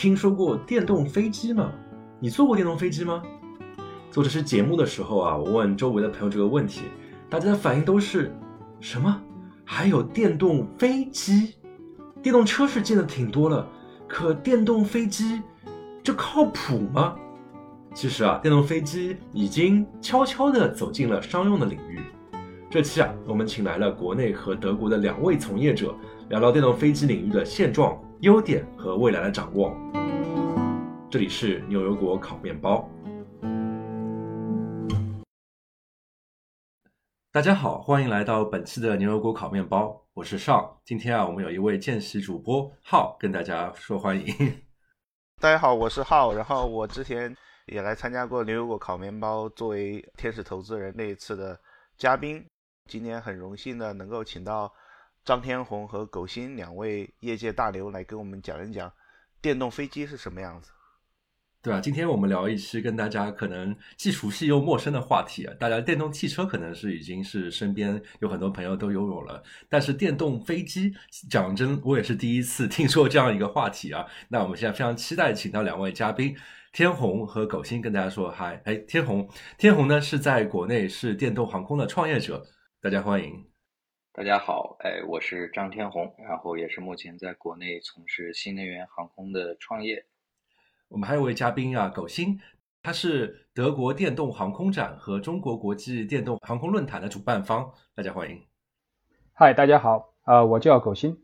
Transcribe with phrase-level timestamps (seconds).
[0.00, 1.70] 听说过电动飞机吗？
[2.18, 3.22] 你坐过电动飞机吗？
[4.10, 6.84] 做这期节目的时候啊，我问周围的朋友这个问题，
[7.28, 8.34] 大家的反应都是
[8.80, 9.20] 什么？
[9.62, 11.56] 还有电动飞机？
[12.22, 13.68] 电动车是见的挺多了，
[14.08, 15.42] 可电动飞机
[16.02, 17.14] 这靠谱吗？
[17.92, 22.00] 其实啊，电动飞机已经悄悄地走进了商用的领域。
[22.70, 25.94] 这期啊，我们请来了国内和德国的两位从业者，
[26.30, 29.74] 聊聊电动飞机领域的现状、优点和未来的掌握。
[31.10, 32.86] 这里是牛油果烤面包。
[37.32, 40.78] 大家好，欢迎来到本期的牛油果烤面包，我是尚。
[40.84, 44.26] 今天啊，我们有一位见习主播浩跟大家说欢迎。
[45.40, 46.34] 大家好，我是浩。
[46.34, 47.34] 然后我之前
[47.68, 51.58] 也来参加过牛油果烤面包，作为天使投资人那一次的
[51.96, 52.44] 嘉宾。
[52.86, 54.70] 今天很荣幸的能够请到
[55.24, 58.92] 张天红和苟鑫两位业界大牛来跟我们讲一讲
[59.40, 60.70] 电动飞机是什么样子。
[61.62, 65.54] 对啊，今天我们聊一期跟大家可能既熟悉又陌生的话题啊。
[65.60, 70.90] 大家电动汽车可能是已经是身边有很多朋友都拥有了，但是电动飞机，
[71.28, 74.06] 讲真，我也是第一次 听说这样一个话题啊。
[74.30, 76.34] 那我们现在非常期待请到两位嘉宾。
[76.72, 82.42] 天虹和苟鑫跟大家说嗨，哎，天虹，天虹呢是在国内是电动航空的创业者，
[82.80, 83.49] 大家欢迎。
[84.12, 90.04] 大家好，哎，我是张天红，然后也是目前在国内从事新能源航空的创业。
[90.88, 92.40] 我们还有位嘉宾啊，苟鑫，
[92.82, 98.42] 他是德国电动航空展和中国国际电动航空论坛的主办方，大家欢迎。
[99.32, 101.16] 嗨，大家好，啊，我叫苟鑫，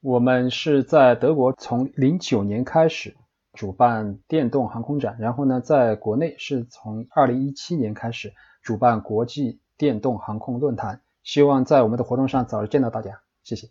[0.00, 3.14] 我们是在德国从零九年开始。
[3.52, 13.68] 主办电动航空展，然后呢，在国内是从二零一七年开始主办国际电动航空论坛，希望在我们的活动上早日见到大家，谢谢。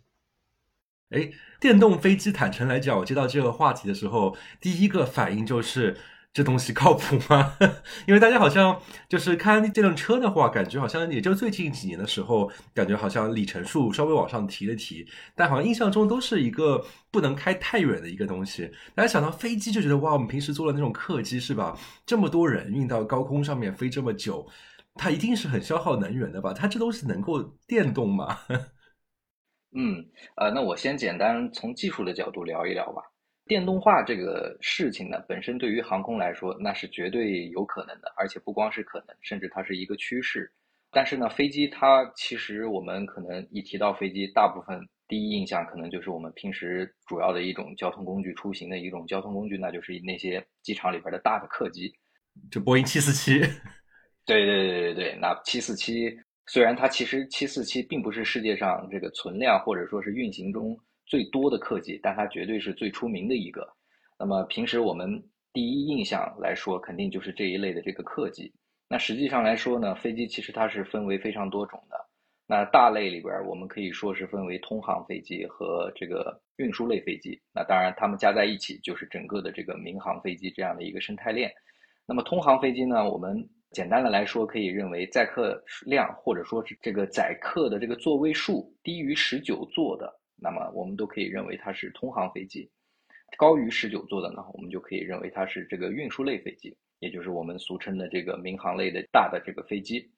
[1.10, 5.96] 哎，电动飞机，坦诚来讲，我接到这个话题的时候，第一个反应就是。
[6.32, 7.56] 这东西靠谱吗？
[8.06, 18.70] 因为大家好像就是开电动车的话，感觉好像也就最近几年的时候，感觉好像里程数稍微往上提了提，但好像印象中都是一个不能开太远的一个东西。
[18.94, 21.76] 大家想到飞机就觉得哇，我们平时坐的那种客机是吧？
[22.06, 24.46] 这么多人运到高空上面飞这么久，
[25.00, 26.52] 它一定是很消耗能源的吧？
[26.52, 28.38] 它这东西能够电动吗？
[29.74, 30.04] 嗯，
[30.36, 33.00] 呃，那我先简单从技术的角度聊一聊吧。
[33.46, 40.52] 电动化这个事情呢，本身对于航空来说，那是绝对有可能的，而且不光是可能，甚至它是一个趋势。
[40.90, 44.78] 但是呢，飞机它其实我们可能一提到飞机，大部分
[45.08, 51.90] 第一印象可能就是我们平时主要的一种交通工具出行的一种交通工具，那就是那些机场里边的大的客机，
[52.50, 53.40] 就波音七四七。
[54.30, 60.78] 对对对对对，那七四七虽然它其实七四七并不是世界上这个存量或者说是运行中。
[61.06, 63.68] 最多的客机，但它绝对是最出名的一个。
[64.16, 65.20] 那么平时我们
[65.52, 68.52] 第一印象来说，肯定就是这一类的这个客机。
[68.88, 71.96] 那实际上来说呢，飞机其实它是分为非常多种的。
[72.46, 77.36] 那大类里边，我们可以说是分为通航飞机和这个运输类飞机。
[77.52, 81.52] 那当然，它们加在一起就是整个的这个民航飞机这样的一个生态链。
[82.06, 83.36] 那么通航飞机呢，我们
[83.72, 90.12] 简单的来说，可以认为载客量或者说是这个载客的这个座位数低于十九座的。
[90.42, 92.68] 那么我们都可以认为它是通航飞机，
[93.36, 100.10] 高于十九座的呢，我们就可以认为它是这个运输类飞机，也就是我们俗称的这个民航类的大的这个飞机。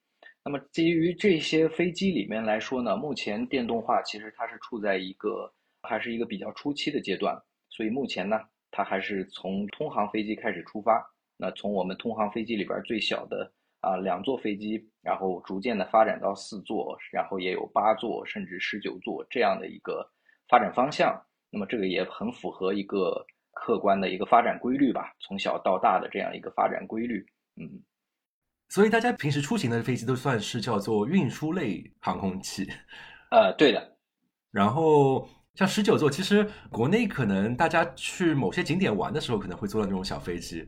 [0.45, 5.53] 那么基于这些飞机里面来说呢，目前电动化其实它是处在一个
[5.83, 7.37] 还是一个比较初期的阶段，
[7.69, 11.12] 所以目前呢，它还是从通航飞机开始出发。
[11.37, 13.53] 那从我们通航飞机里边最小的。
[13.83, 20.09] 啊，两座飞机，然后逐渐的发展到四座，然后也有八座，甚至十九座这样的一个
[20.49, 21.21] 发展方向。
[21.51, 27.27] 那么这个也很符合一个客观的一个发展规律吧，从小到大的这样一个发展规律。
[27.57, 27.83] 嗯，
[28.69, 32.65] 所以大家平时出行的飞机都算是叫做运输类航空器。
[33.33, 33.97] 呃，对的。
[34.53, 40.65] 然后像十九座，其实国内可能大家去某些景点玩的时候，可能会坐到那种小飞机。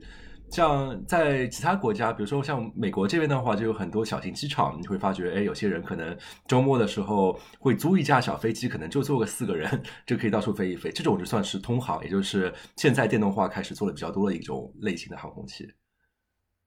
[0.50, 10.90] 像在其他国家，比如说像美国这边的话，就有很多小型机场，你会发觉，哎，有些人可能周末的时候会租一架小飞机，可能就坐个四个人，就可以到处飞一飞。
[10.92, 15.66] 这种就算是通航，也就是现在电动化开始做的比较多的一种类型的航空器。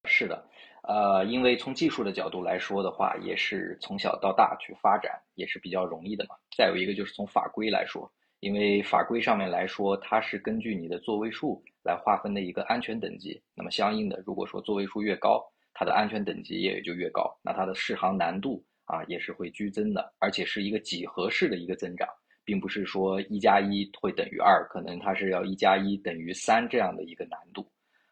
[0.04, 0.46] 是的，
[0.84, 6.36] 呃，因为从技术的角度来说的话，也是从小到大去发展，也是比较容易的嘛。
[6.58, 8.12] 再有一个就是从法规来说。
[8.40, 13.42] 因为法规上面来说，它是根据你的座位数来划分的一个安全等级。
[13.56, 15.42] 那么相应的，如果说座位数越高，
[15.74, 22.08] 它的安全等级也就越高，那它的试航难度啊也是会剧增的，而且是一个几何式的一个增长。
[22.48, 27.70] 并不是说一加一会等于二，可能它是要一加一等于三这样的一个难度。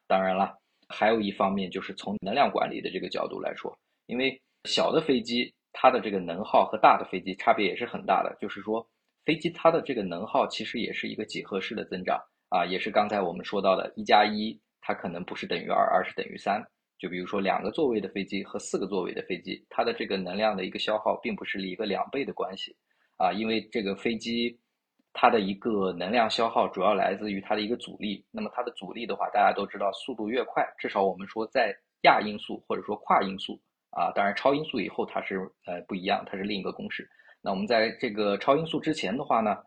[0.08, 0.54] 当然了，
[0.90, 3.74] 还有一方面就是从能量管理的这个角度来说，
[4.08, 8.86] 因为小的飞机它的这个能耗和大的飞机差别也是很大的，就是说
[9.24, 16.64] 飞机它的这个能耗其实也是一个几何式的增长啊，也是刚才我们说到的一加一，它可能不是等于二，而是等于三。
[16.98, 22.74] 就比如说两个座位的飞机和四个座位的飞机，它的这个能量的一个消耗，并不是一个两倍的关系
[23.18, 24.58] 啊，因为这个飞机
[25.12, 28.26] 它的一个能量消耗主要来自于它的一个阻力。
[28.32, 33.60] 那么它的阻力的话，大家都知道，速度越快，至少我们说在亚音速或者说跨音速
[33.92, 37.06] 啊，当然超音速以后它是呃不一样，它是另一个公式。
[37.42, 39.58] 那我们在这个超音速之前的话呢？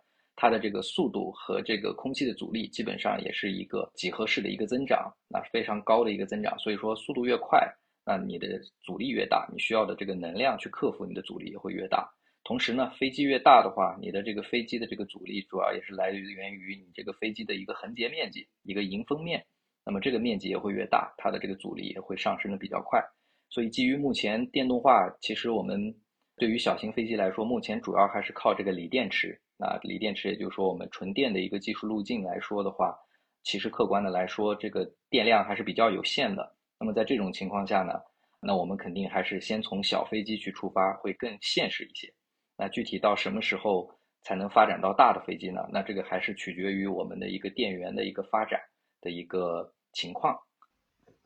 [0.40, 6.56] 它的这个速度和这个空气的阻力基本上也是一个几何式的一个增长，那非常高的一个增长。
[6.61, 7.69] 所以说速度越快，
[8.06, 8.46] 那你的
[8.81, 12.08] 阻力越大，你需要的这个能量去克服你的阻力也会越大。
[12.44, 19.44] 同时呢，飞机越大的话，你的这个飞机的这个阻力主要也是来源于你这个飞机的一个横截面积，一个迎风面。
[19.85, 23.02] 那么这个面积也会越大，它的这个阻力也会上升的比较快。
[23.50, 25.93] 所以基于目前电动化，其实我们
[26.37, 29.37] 对于小型飞机来说，目前主要还是靠这个锂电池。
[29.58, 32.96] 那锂电池，也就是说我们纯电的一个技术路径来说的话，
[33.43, 36.55] 其实客观的来说，这个电量还是比较有限的。
[36.78, 37.94] 那么在这种情况下呢，
[38.40, 42.08] 那我们肯定还是先从小飞机去出发，会更现实一些。
[42.56, 43.90] 那具体到什么时候
[44.22, 45.69] 才能发展到大的飞机呢？
[45.72, 48.61] 那这个还是取决于我们的一个电源的一个发展
[49.00, 50.38] 的一个情况。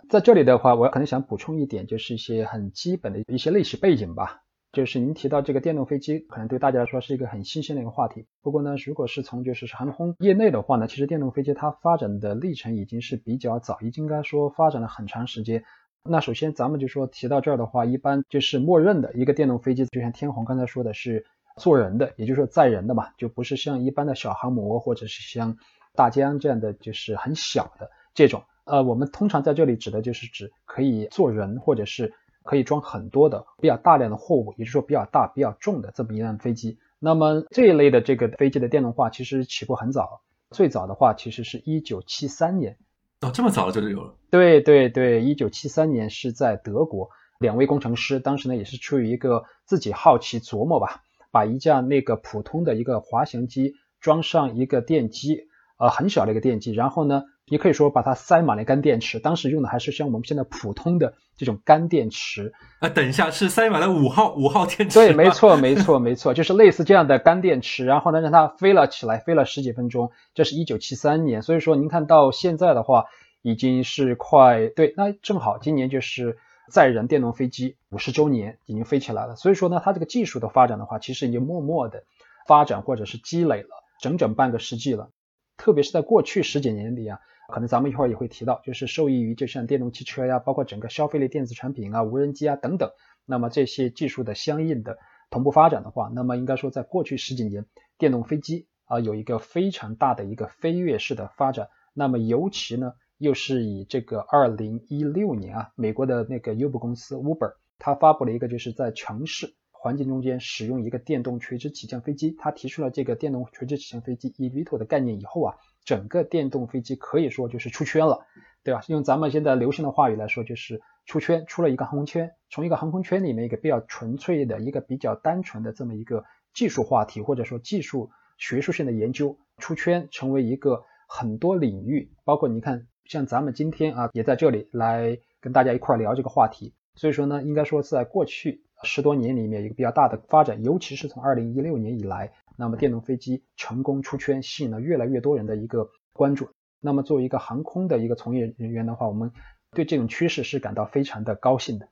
[0.09, 4.42] 在这里的话，我可能想补充一点，就是一些很基本的一些历史背景吧。
[4.73, 8.25] 就是您提到这个电动飞机，可能对大家来说是一个很新鲜的一个话题。
[8.41, 15.63] 不过呢，如果是从就是航空业内的话呢，其实电动飞机它发展的历程已经是比较早，已经应该说发展了很长时间。
[16.09, 21.27] 那首先咱们就说提到这儿的话，一般就是默认的一个电动飞机，就像天虹刚才说的是
[21.59, 25.59] 坐人的，也就是说载人的嘛，就不是像一般的小航模或者是像
[25.95, 28.43] 大疆这样的就是很小的这种。
[28.65, 32.15] 呃，我们通常在这里指的就是指可以坐人或者是。
[32.43, 36.79] 可以装很多的比较大量的货物，也就是说比较大、比较重的这么一辆飞机。
[36.99, 42.77] 那么这一类的这个飞机的电动化其实起步很早，最早的话其实是一九七三年。
[43.21, 44.15] 哦，这么早就有了？
[44.31, 47.11] 对对对，一九七三年是在德国，
[47.41, 55.49] 两位工程师当时呢也是出于一个自己好奇琢磨吧，把一架那个普通的一个滑翔机装上一个电机，
[55.79, 57.23] 呃，很小的一个电机，然后呢。
[57.49, 62.53] 你可以说把它塞满了干电池，当时用的还是像我们现在普通的这种干电池。
[62.79, 64.99] 啊，等一下，是塞满了五号五号电池？
[64.99, 70.13] 对，没错，没错，没错，就是类似这样的干电池，然后呢，让它飞了起来，飞了十几分钟。
[70.35, 73.07] 这是一九七三年，所以说您看到现在的话，
[73.43, 76.39] 已经是快对，那正好今年就是
[76.71, 79.35] 载人电动飞机五十周年，已经飞起来了。
[79.37, 82.05] 所以说呢，它这个技术的发展的话，其实已经默默的
[82.47, 83.69] 发展或者是积累了
[84.01, 85.11] 整整半个世纪了，
[85.57, 87.19] 特别是在过去十几年里啊。
[87.53, 92.91] 可能咱们一会儿也会提到，就是受益于就像电动汽车呀，包括整个消费类电子产品啊、无人机啊等等，
[93.27, 94.97] 那么这些技术的相应的
[95.29, 97.67] 同步发展的话，那么应该说在过去十几年，
[97.99, 101.69] 电动飞机啊有一个非常大的一个飞跃式的发展。
[101.93, 115.55] 那么尤其呢，又是以这个二零一六年啊，美国的那个 Uber 公司 Uber，它发布了一个就是在城市环境中间使用一个电动垂直起降飞机，它提出了这个电动垂直起降飞机 eVTOL 的概念以后啊。
[115.85, 118.27] 整个电动飞机可以说就是出圈了，
[118.63, 118.83] 对吧？
[118.87, 122.33] 用咱们现在流行的话语来说，就是出圈，出了一个航空圈。
[122.51, 126.25] 从一个航空圈里面一个比较纯粹的一个比较单纯的这么一个
[126.55, 136.75] 技术话题，或者说技术学术性的研究，出圈成为一个很多领域，包括你看，像咱们今天啊，也在这里来跟大家一块聊这个话题。
[136.95, 142.33] 所以说呢，应该说在过去十多年里面一个比较大的发展，尤其是从二零一六年以来。
[142.57, 146.49] 那么电动飞机成功出圈，吸引了越来越多人的一个关注。
[146.81, 149.31] 那么作为一个航空的一个从业人员的话，我们
[149.71, 151.89] 对这种趋势是感到非常的高兴的。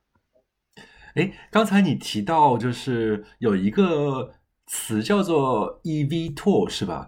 [1.15, 4.33] 哎，刚才你提到就是有一个
[4.67, 7.07] 词叫做 eVTOL 是吧？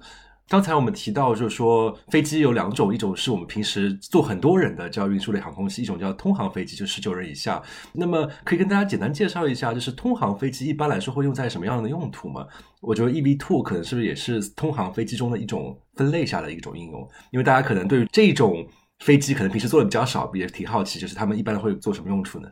[0.49, 7.61] 刚才我们提到，就是说飞机有两种，一种是我们平时坐很多人的叫运输类航空器，一种叫通航飞机，就十九人以下。
[7.93, 12.45] 那么可以跟大家简单介绍一下，就是通航飞机一般来说会用在什么样的用途吗？
[12.81, 17.09] 我觉得 e v two 可能是不是也是通航飞机中的一种分类下的一种应用？
[17.31, 18.67] 因为大家可能对于这种
[18.99, 22.49] 飞机可能平时坐的比较少，也挺好奇，就是他们一般会做什么用处呢？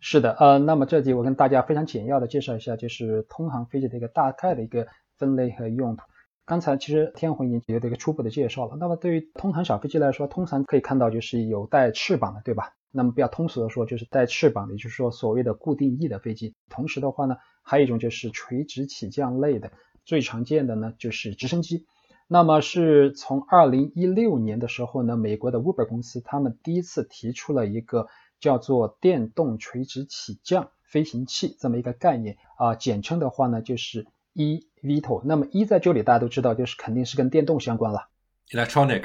[0.00, 6.02] 是的，呃，那么这里我跟大家非常简要的介绍一下，就是通航飞机的一个大概的一个分类和用途。
[6.50, 8.76] 刚才其实天虹已经给了一个初步的介绍了。
[8.76, 12.74] 那么对于通常小飞机来说，通常可以看到就是有带翅膀的，对吧？
[12.90, 16.56] 那么比较通俗的说，就是带翅膀的，也就是说所谓的固定翼的飞机。
[16.68, 19.70] 同时的话呢，还有一种就是垂直起降类的，
[20.04, 21.86] 最常见的呢就是直升机。
[22.26, 28.08] 那么是从二零一六年的时候呢，美国的 Uber 公司他们第一次提出了一个
[28.40, 34.08] 叫做电动垂直起降飞行器这么一个概念啊，简称的话呢就是
[34.82, 35.22] eVTOL。
[35.24, 38.08] 那么 E 在这里大家都知道，就是肯定是跟电动相关了
[38.50, 39.04] ，electronic。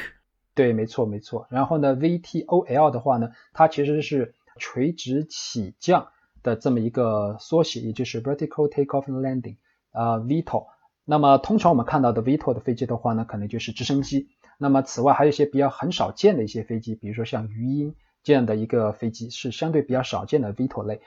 [0.53, 1.48] 对，没错没错。
[1.50, 6.08] 然后呢，VTOL 的话呢，它其实是垂直起降
[6.44, 9.58] 的这么一个缩写，也就是 vertical takeoff and landing
[9.91, 10.67] 啊，VTOL。
[11.03, 14.29] 那么通常我们看到的 VTOL 的飞机的话呢，可能就是直升机。
[14.58, 21.01] 那么此外还有一些比较很少见的一些飞机，比如说像鱼鹰这样的一个飞机是相对比较少见的 VTOL 类。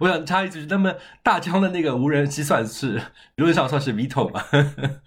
[0.00, 2.94] 我想插一句，那么大疆的那个无人机算是
[3.36, 4.42] 理论上算是 VTOL 吗？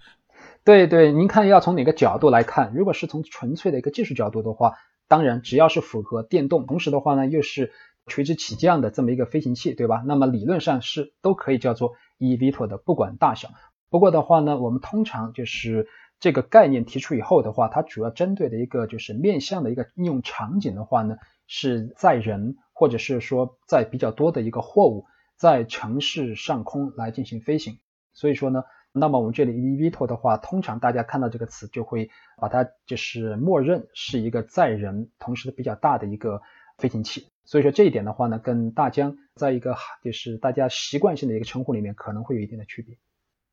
[0.64, 2.72] 对对，您看要从哪个角度来看？
[2.74, 4.74] 如果是从纯粹的一个技术角度的话，
[5.08, 7.72] 当然只要是符合电动，同时的话呢又是
[8.06, 10.02] 垂直起降的这么一个飞行器，对吧？
[10.06, 13.50] 那么理论上是都可以叫做 eVTOL 的，不管大小。
[13.90, 15.86] 不过的话呢，我们通常就是
[16.18, 21.16] 这个概念提出以后的话，它主要针对的一个就是面向的一个应用场景的话呢，
[21.46, 27.78] 是载人或者是说在比较多的一个货物在城市上空来进行飞行。
[28.12, 28.62] 所以说呢，
[28.92, 36.42] 那么我们这里 eVTOL 的话，通常大家看到这个词就会把它就是默认是一个载人同时比较大的一个
[36.76, 37.28] 飞行器。
[37.44, 42.96] 所以说这一点的话呢，跟大疆在一个就是大家习惯性的一个称呼里面可能会有一定的区别。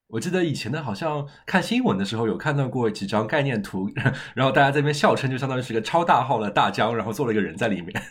[0.07, 3.89] 我记得以前呢好像看新闻的时候有看到过几张概念图，
[4.35, 8.01] 然后大家在那边笑称，就相当于是一个超大号的大疆，然后坐了一个人在里面。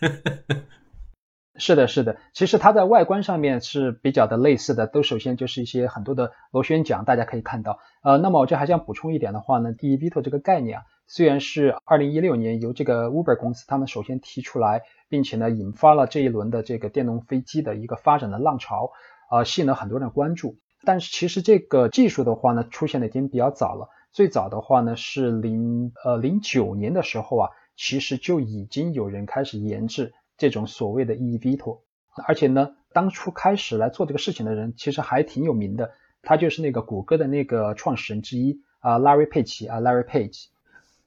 [1.60, 7.78] 是的，是的，其实它在外观上面是比较的类似的，都首先就是一些很多的螺旋桨，大家可以看到。
[8.02, 18.92] 呃，那么我就还想补充一点的话呢，eVTOL 这个概念啊，虽然是二零一六年由这个 Uber 公司他们首先提出来，并且呢引发了这一轮的这个电动飞机的一个发展的浪潮，
[19.28, 20.56] 啊，吸引了很多人的关注。
[20.82, 23.90] 但是其实这个技术的话呢，出现的已经比较早了。
[24.12, 31.82] 最早的话呢是零呃零九年的时候啊，其实就已经有人开始研制这种所谓的 eVTOL，
[32.26, 35.92] 而且呢，当初开始来做这个事情的人其实还挺有名的，
[36.22, 40.46] 他就是那个谷歌的那个创始人之一啊，Larry Page 啊，Larry Page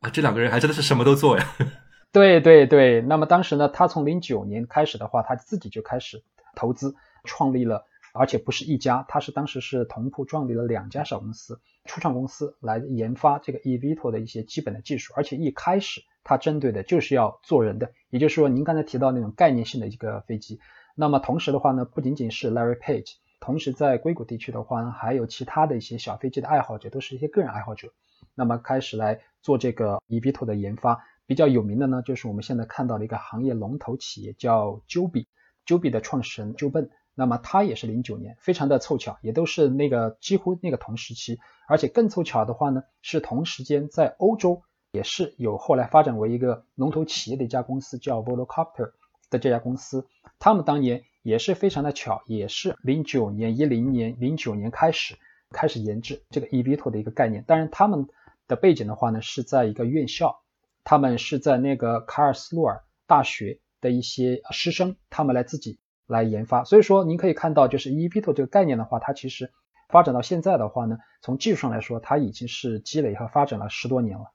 [0.01, 1.45] 啊，这两个人还真的是什么都做呀。
[2.13, 6.23] 对对对，那么当时呢，他从零九年开始的话，他自己就开始
[6.55, 7.87] 投资创立了。
[8.15, 15.11] 而且不是一家，他是当时是同步创立了两家小公司、初创公司来研发这个 eVTOL 的一些基本的技术。
[15.17, 20.59] 而且一开始它针对的就是要做人的，也就是说您刚才提到那种概念性的一个飞机。
[20.95, 27.89] 那么同时的话呢，不仅仅是 Larry Page，同时在硅谷地区的话呢，还有其他的一些小飞机的爱好者，都是一些个人爱好者。
[28.35, 36.89] 那么开始来做这个 eVTOL 的研发，比较有名的呢，就是我们现在看到的一个行业龙头企业叫 Joby，Joby 的创始人 Joe Ben。
[37.15, 41.37] 那么他也是零九年，非常的凑巧，也都是那个几乎那个同时期，
[41.67, 44.63] 而且更凑巧的话呢，是同时间在欧洲
[44.93, 48.93] 也是有后来发展为一个龙头企业的一家公司叫 Volocopter
[49.29, 50.07] 的这家公司，
[50.39, 55.17] 他们当年也是非常的巧，也是零九年、一零年、零九年开始
[55.50, 57.43] 开始研制这个 evto 的一个概念。
[57.43, 58.07] 当然他们
[58.47, 60.39] 的背景的话呢，是在一个院校，
[60.83, 65.79] 他们是在那个卡尔斯鲁尔大学的一些师生，他们来自己。
[66.05, 69.53] 来研发，所以说您可以看到，就是 evto 这个概念的话，它其实
[69.88, 74.25] 发展到现在的话呢，从技术上来说，它已经是积累和发展了十多年了。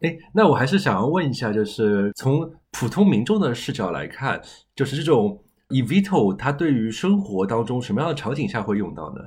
[0.00, 4.40] 哎，那我还是想要问一下，就是从普通民众的视角来看，
[4.74, 9.22] 就是这种 evito 它对于生活当中什么样的场景下会用到呢？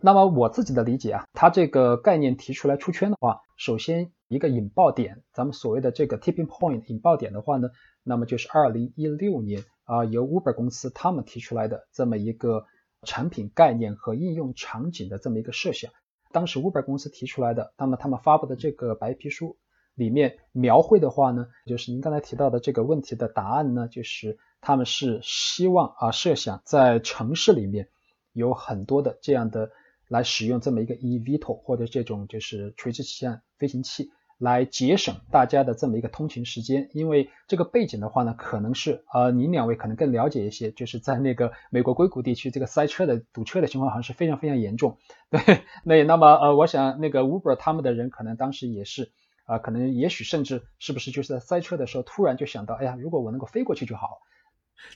[0.00, 7.68] 那么我自己的理解啊，它这个概念提出来出圈的话，首先一个引爆点，咱们所谓的这个 tipping point 引爆点的话呢，
[8.02, 9.64] 那么就是二零一六年。
[9.86, 12.64] 啊，由 Uber 公司他们提出来的这么一个
[13.02, 15.92] 产品概念和应用场景的这么一个设想，
[16.32, 19.56] 当时 Uber 公司提出来的，那么他们发布的这个白皮书
[19.96, 27.88] 里面描绘的话呢，就是您刚才提到的这个问题的答案呢，就是他们是希望啊设想在城市里面
[28.32, 29.70] 有很多的这样的
[30.06, 34.12] 来使用这么一个 eVTOL 或者这种就是垂直起降飞行器。
[34.38, 44.98] 来节省大家的这么一个通勤时间，因为这个背景的话呢，可能是呃，您两位可能更了解一些，就是在那个美国硅谷地区，这个塞车的堵车的情况好像是非常非常严重。
[45.30, 45.40] 对，
[45.84, 49.10] 那那么呃，我想那个 Uber 他们的人可能当时也是
[49.46, 54.20] 啊，可能也许甚至是不是就是在塞车的时候突然就想到，哎呀，如果我能够飞过去就好。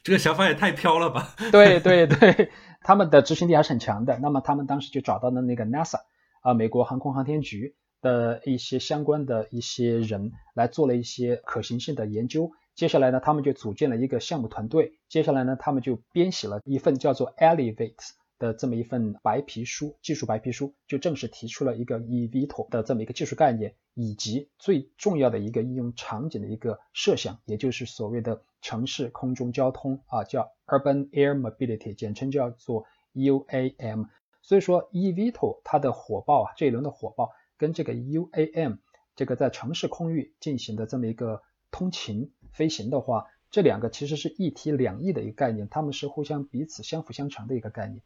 [0.03, 1.35] 这个想法也太飘了吧？
[1.51, 2.51] 对对对，
[2.83, 4.19] 他们的执行力还是很强的。
[4.19, 6.01] 那么他们当时就找到了那个 NASA
[6.43, 7.75] 啊，美国航空航天局。
[8.03, 17.93] 的一些相关的一些人来做了一些可行性的研究，接下来呢，他们就组建了一个项目团队，接下来呢，他们就编写了一份叫做 Elevate
[18.41, 34.09] 的这么一份白皮书，技术白皮书，就正式提出了一个 eVTOL 的这么一个技术概念，以及最重要的一个应用场景的一个设想，也就是所谓的城市空中交通啊，叫 Urban Air Mobility，简称叫做 UAM。
[34.43, 38.79] 所以说 eVTOL 它的火爆啊，这一轮的火爆跟这个 UAM
[39.15, 43.27] 这个在城市空域进行的这么一个通勤飞行的话。
[43.53, 48.01] 这两个其实是一体两翼的一个概念，他们是互相彼此相辅相成的一个概念。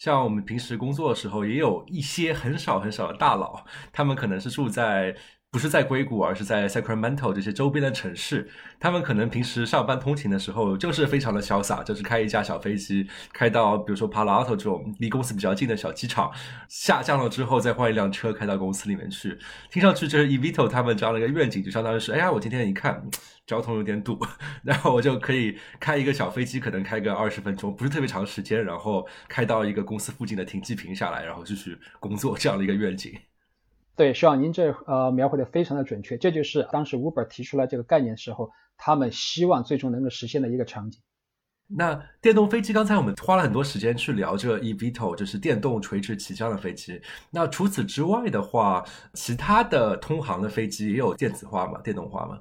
[0.00, 5.16] 像我们平时工作的时候，也有一些很少很少的大佬，他们可能是住在。
[5.52, 8.48] 不是在硅谷，而是在 Sacramento 这些周边的城市。
[8.78, 16.30] 他们可能平时上班通勤的时候，就是非常的潇洒，就是开一架小飞机，开到比如说 Palo Alto 这种离公司比较近的小机场，
[16.68, 19.36] 下降了之后再换一辆车开到公司里面去。
[19.72, 23.02] 听上去就是 Evito 他们这样的一个愿景，就相当于是，哎呀，我今天一看
[23.44, 24.16] 交通有点堵，
[24.62, 33.12] 然后我就可以开一个小飞机，可能开个二十分钟，不是特别长时间，然后开到一个公司附近的停机坪下来，然后继续工作这样的一个愿景。
[33.96, 41.02] 对，徐阳，您这呃描绘的非常的准确，这就是当时 Uber 提出来这个概念的时候，他们希望最终能够实现的一个场景。
[41.72, 47.00] 那电动飞机，刚才我们花了很多时间去聊这 eVTOL，就是电动垂直起降的飞机。
[47.30, 51.80] 那除此之外的话，其他的通航的飞机也有电子化吗？
[51.82, 52.40] 电动化吗？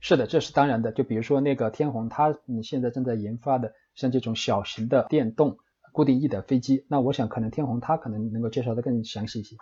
[0.00, 0.92] 是的，这是当然的。
[0.92, 5.56] 就比如说那个天虹，它你现在正在研发的像这种小型的电动
[5.92, 6.84] 固定翼的飞机。
[6.88, 9.56] 那我想可能天虹它可能能够介绍的更详细一些。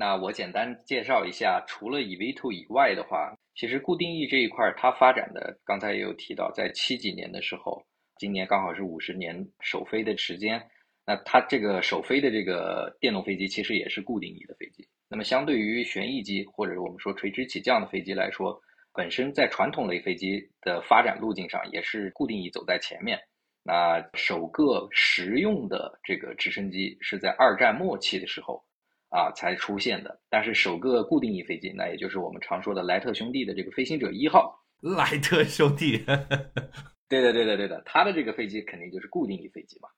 [0.00, 7.84] 那我简单介绍一下，除了 eVTOL 以外的话，其实固定翼这一块它发展的，刚才也有提到，在七几年的时候，
[8.16, 10.58] 今年刚好是五十年首飞的时间。
[11.04, 14.88] 那它这个首飞的这个电动飞机，其实也是固定翼的飞机。
[15.06, 18.58] 那么相对于旋翼机或者我们说垂直起降的飞机来说，
[18.94, 23.20] 本身在传统类飞机的发展路径上，也是固定翼走在前面。
[23.62, 28.64] 那首个实用的这个直升机是在二战末期的时候。
[29.10, 30.20] 啊，才出现的。
[30.30, 34.56] 但是首个固定翼飞机，那也就是我们常说的莱特兄弟的这个飞行者一号。
[34.80, 35.98] 莱特兄弟，
[37.06, 39.88] 对的，对的，对的，它的这个飞机肯定就是固定翼飞机嘛。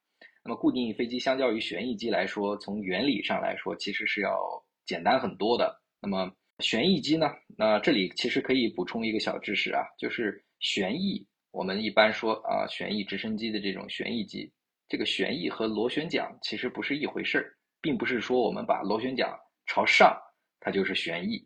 [0.44, 4.36] 那么固定翼飞机相较于旋翼机来说，从原理上来说，其实是要
[4.84, 5.80] 简单很多的。
[6.00, 7.30] 那么旋翼机呢？
[7.56, 14.50] 那这里其实可以补充一个小知识啊，就是旋翼，我们一般说啊，旋翼直升机的这种旋翼机，
[14.88, 17.54] 这个旋翼和螺旋桨其实不是一回事儿。
[17.82, 19.28] 并不是说我们把螺旋桨
[19.66, 20.16] 朝上，
[20.60, 21.44] 它就是旋翼，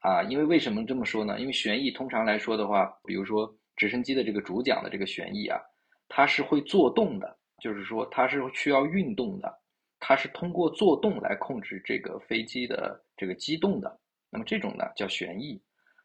[0.00, 1.40] 啊，因为为什么这么说呢？
[1.40, 5.58] 因为旋翼通常来说的话，比如说直升机的这个主桨的这个旋翼啊，
[6.08, 9.50] 它是会做动的，就是说它是需要运动的，
[9.98, 13.98] 它是通过做动来控制这个飞机的这个机动的。
[14.30, 15.60] 那么这种呢叫旋翼，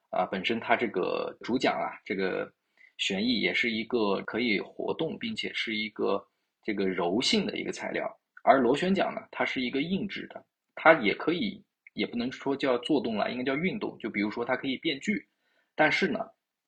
[0.09, 2.51] 啊，本身它这个主桨啊，这个
[2.97, 6.25] 旋翼也是一个可以活动并且是一个
[6.63, 8.09] 这个柔性的一个材料。
[8.47, 11.63] 而螺旋桨呢，它是一个硬质的，它也可以，
[11.95, 13.97] 也不能说叫做动了，应该叫运动。
[13.97, 15.27] 就比如说它可以变距，
[15.73, 16.19] 但是呢，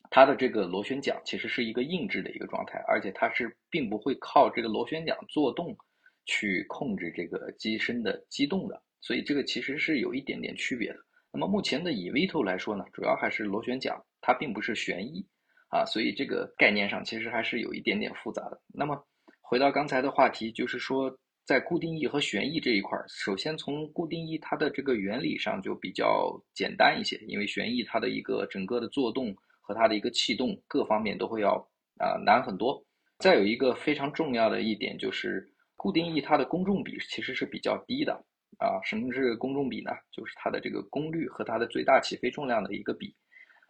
[0.09, 5.77] 它的这个螺旋桨其实是一个硬质的一个状态，而且它是并不会靠这个螺旋桨做动
[6.25, 10.97] 去控制这个机身的机动的，所以这个其实是有一点点区别的。
[11.31, 15.23] 那么目前的以 VTOL 来说呢，主要还是螺旋桨，它并不是旋翼
[15.69, 18.59] 啊，所以这个概念上其实还是有一点点复杂的。
[18.73, 19.05] 那么
[19.41, 21.15] 回到刚才的话题，就是说。
[21.47, 31.53] 在固定翼和旋翼这一块儿，首先从固定翼它的这个原理上就比较简单一些，因为旋翼它的一个整个的做动和它的一个气动各方面都会要
[31.99, 32.85] 啊难很多。
[33.19, 38.11] 再有一个非常重要的一点就是固定翼它的公重比其实是比较低的
[38.59, 38.83] 啊。
[38.83, 39.91] 什么是公重比呢？
[40.11, 43.15] 就是它的这个功率和它的最大起飞重量的一个比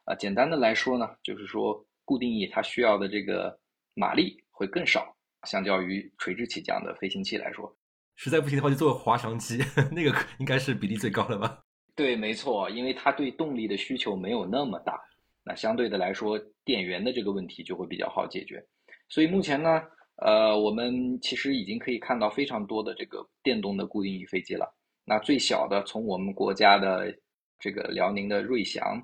[0.04, 0.16] 啊。
[0.16, 3.56] 简单的来说呢，就是说固定翼它需要的这个
[3.94, 5.16] 马力会更少。
[5.44, 7.74] 相较于垂直起降的飞行器来说，
[8.16, 9.60] 实在不行的话就做个滑翔机，
[9.92, 11.64] 那个应该是比例最高的吧？
[11.96, 15.00] 对，没错，因为它对动力的需求没有那么大，
[15.44, 18.64] 那相对的来说，电源的这个问题就会比较好解决。
[19.10, 19.82] 所以目前呢，
[20.18, 24.72] 呃，我们其实已经可以看到非常多的这个电动的固定翼飞机了。
[25.06, 27.16] 那最小的，从我们国家的
[27.58, 29.02] 这个辽宁的瑞祥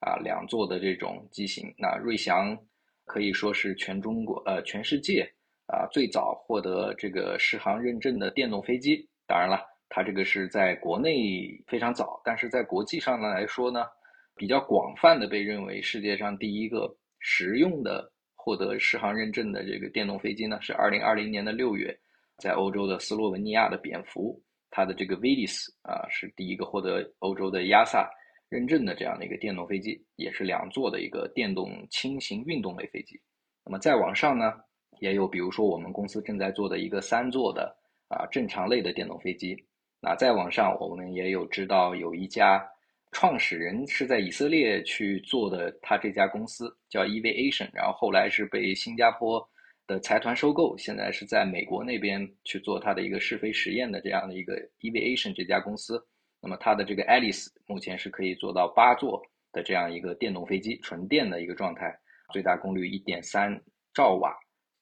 [0.00, 2.58] 啊，两座的这种机型，那瑞祥
[3.04, 5.30] 可以说是全中国呃全世界。
[5.66, 13.86] 啊，最早获得这个适航认证的电动飞机，当然了，它这个是在国内非常早，但是在国际上呢来说呢，
[14.34, 21.96] 比较广泛的被认为世界上第一个实用的获得适航认证的这个电动飞机呢，是二零二零年的六月，
[22.38, 28.06] 在欧洲的斯洛文尼亚的蝙蝠，它的这个 Vilis 啊是第一个获得欧洲的 EASA
[28.48, 33.18] 认证的这样的一个电动飞机，也是两座的一个电动轻型运动类飞机。
[33.64, 34.52] 那么再往上呢？
[35.00, 37.76] 也有，比如说我们公司正在做的一个三座的
[38.08, 39.56] 啊正常类的电动飞机。
[40.00, 42.64] 那再往上，我们也有知道有一家
[43.12, 49.48] 创始人是在以色列去做的，他这家公司叫 Evation，然后后来是被新加坡
[49.86, 56.04] 的财团收购，现在是在美国那边去做它的一个试飞实验的这样的一个 Evation 这家公司。
[56.40, 61.96] 那么它的这个 Alice 目前是可以做到八座的这样一个电动飞机，纯电的一个状态，
[62.32, 63.62] 最大功率一点三
[63.94, 64.36] 兆瓦，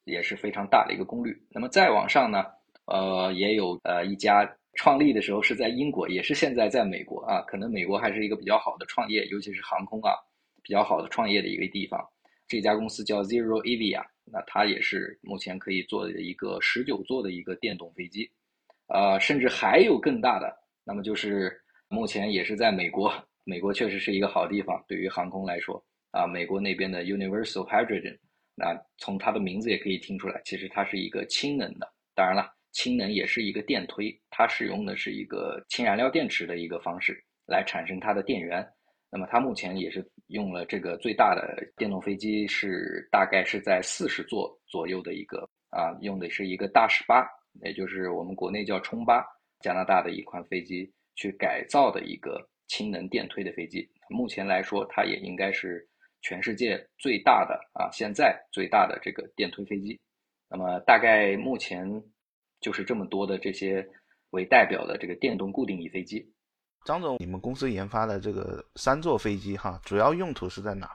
[0.05, 1.37] 也是非常大的一个功率。
[1.51, 2.45] 那么再往上呢，
[2.87, 10.15] 呃，也有呃一家创立的时候是在英国，也是现在在美国啊，可能美国还是一个比较好的创业，尤其是航空啊
[10.63, 12.01] 比较好的创业的一个地方。
[12.47, 18.29] 这家公司叫 Zero Avia，那它也是目前可以做的一个十九座的一个电动飞机，
[18.89, 20.53] 呃，甚至还有更大的。
[20.85, 21.57] 那么就是
[21.89, 23.13] 目前也是在美国，
[23.45, 28.19] 美国确实是一个好地方，对于航空来说啊，美国那边的 Universal Hydrogen，
[28.61, 31.91] 那从它的名字也可以听出来，其实它是一个氢能的。
[32.15, 38.65] 当然了，氢能也是一个电推，它使用的是一个氢燃料电池的一个方式来产生它的电源。
[39.11, 47.27] 那么它目前也是用了这个最大的电动飞机，是大概是在四十座左右的一个啊，用的是一个大十八，
[47.65, 49.25] 也就是我们国内叫冲八。
[49.61, 55.87] 加拿大的一款飞机去改造的一个氢能电推的飞机，目前来说，它也应该是
[56.23, 59.99] 全世界最大的啊，现在最大的这个电推飞机。
[60.49, 61.89] 那么，大概目前
[62.61, 63.89] 就是这么多的这些
[64.31, 66.33] 为代表的这个电动固定翼飞机。
[66.85, 70.91] 张总，你们公司研发的这个三座飞机哈，主要用途是在哪？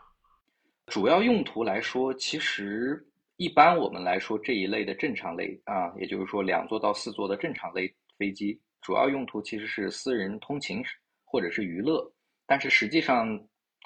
[0.87, 3.05] 主要用途来说，其实
[3.37, 7.93] 一般我们来说这一类的正常类啊，也就是说两座到四座的正常类。
[8.17, 10.81] 飞机主要用途其实是私人通勤
[11.25, 12.09] 或者是娱乐，
[12.45, 13.27] 但是实际上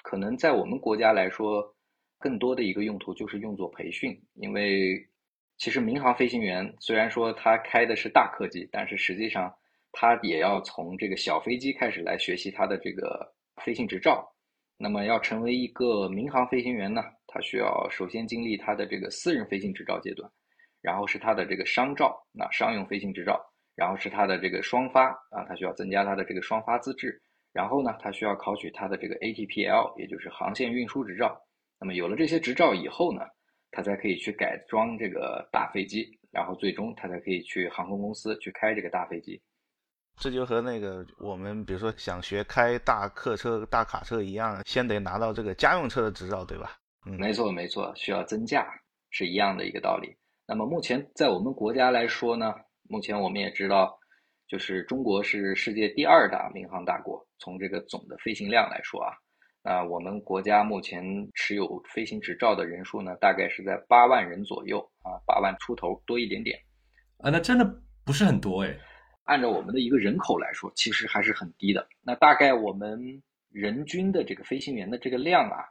[0.02, 1.74] 可能在我们国家来说，
[2.18, 4.18] 更多的一个用途就是用作培训。
[4.34, 5.08] 因为
[5.58, 9.52] 其实民航飞行员虽然说他开的是大客机，但是实际上
[9.92, 13.32] 他也要从这个小飞机开始来学习他的这个
[13.64, 14.26] 飞行执照。
[14.76, 20.30] 那么要成为一个民航飞行员呢，他需要首先经历他的这个私人飞行执照阶段，
[20.80, 23.38] 然后是他的这个商照，那商用飞行执照。
[23.76, 27.22] 然后是他的这个双发啊，他需要增加他的这个双发资质。
[27.52, 31.40] 然后呢，他需要考取他的这个 ATPL，也就是航线运输执照。
[31.78, 33.22] 那么有了这些执照以后呢，
[33.70, 39.40] 他才可以去改装这个大飞机，然后最终他才可以去航空公司去开这个大飞机。
[40.18, 46.76] 这就和那个我们比如说想学开大客车、大卡车一样，先得拿到这个家用车的执照，对吧？
[47.06, 48.66] 嗯，没错没错，需要增驾
[49.10, 50.14] 是一样的一个道理。
[50.46, 52.52] 那么目前在我们国家来说呢？
[52.88, 53.99] 目前我们也知道，
[54.50, 57.24] 就是中国是世界第二大民航大国。
[57.38, 59.14] 从这个总的飞行量来说啊，
[59.62, 66.58] 那我们国家目前持有飞行执照的人数呢，大概是在八万人左右啊，八万出头多一点点
[67.18, 67.64] 啊，那真的
[68.04, 68.76] 不是很多哎。
[69.22, 71.86] 按照我们的一个人口来说，其实还是很低的。
[72.02, 75.62] 那大概我们人均的这个飞行员的这个量啊，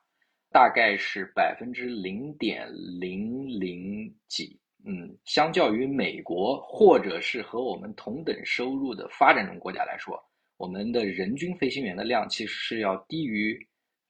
[0.54, 2.65] 大概是百分之零点
[2.98, 4.58] 零零几。
[4.86, 10.18] 嗯，相较于美国或者是和我们同等收入的发展中国家来说，
[10.58, 13.60] 我们的人均飞行员的量其实是要低于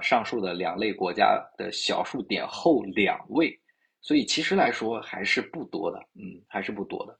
[0.01, 3.59] 上述的两类国家的小数点后两位，
[3.99, 5.97] 所以其实来说还是不多的。
[6.13, 7.19] 嗯，还是不多的。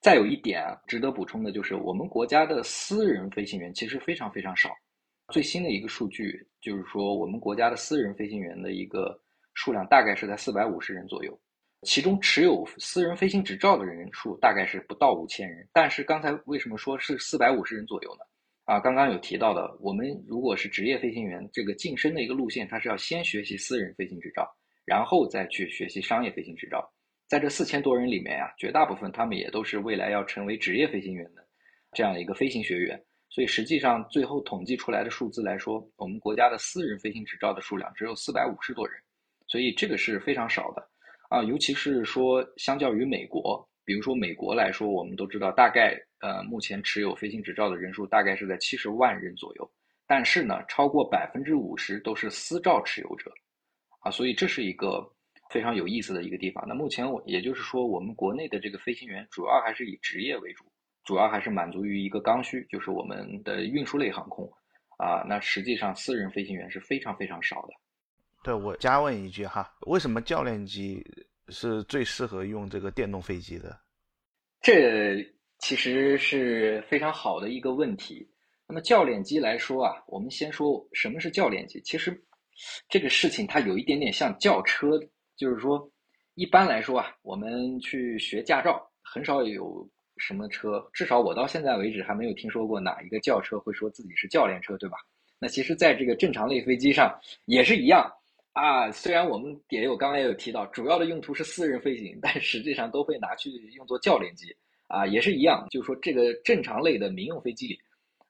[0.00, 4.70] 再有一点，值得补充的就是，我们国家的私人飞行员其实非常非常少。
[5.32, 9.18] 最新的一个数据就是说，我们国家的私人飞行员的一个
[9.54, 11.40] 数量大概是在四百五十人左右。
[11.84, 18.24] 其中持有私人飞行执照的人数大概是不到五千人，但是刚才为什么说是四百五十人左右呢？
[18.64, 24.48] 啊，刚刚有提到的，我们如果是职业飞行员，这个晋升的一个路线，它是要先学习私人飞行执照，
[24.86, 26.82] 然后再去学习商业飞行执照。
[27.28, 31.46] 在这四千多人里面呀，绝大部分他们也都是未来要成为职业飞行员的
[31.92, 38.96] 这样一个飞行学员，所以实际上最后统计出来的数字来说，我们国家的私人飞行执照的数量只有四百五十多人，
[39.46, 40.88] 所以这个是非常少的。
[41.34, 49.68] 啊，尤其是说，相较于美国，比如说美国来说，我们都知道，大概呃，目前持有飞行执照的人数大概是在七十万人左右。
[50.06, 53.32] 但是呢，超过百分之五十都是私照持有者，
[53.98, 55.04] 啊，所以这是一个
[55.50, 56.64] 非常有意思的一个地方。
[56.68, 60.64] 那目前我也就是说，我们国内的这个飞行员主要还是以职业为主，
[61.02, 64.48] 主要还是满足于一个刚需，就是我们的运输类航空，
[64.98, 67.74] 啊，那实际上私人飞行员是非常非常少的。
[68.44, 71.02] 对我加问一句哈，为什么教练机
[71.48, 73.74] 是最适合用这个电动飞机的？
[74.60, 75.16] 这
[75.60, 78.28] 其实是非常好的一个问题。
[78.66, 81.80] 那么教练机来说啊，我们先说什么是教练机。
[81.80, 82.22] 其实
[82.86, 85.00] 这个事情它有一点点像轿车，
[85.36, 85.90] 就是说
[86.34, 94.98] 一般来说啊，我们去学驾照，很少有什么车，至少我到现在为止还没有听说过哪一个轿车会说自己是教练车，对吧？
[95.38, 98.10] 那其实，在这个正常类飞机上也是一样
[98.54, 98.90] 啊。
[98.90, 104.46] 虽然我们也有刚才也有提到，主要的用途是私人飞行，但实际上都会拿去用作教练机
[104.88, 105.66] 啊，也是一样。
[105.70, 107.78] 就是说，这个正常类的民用飞机里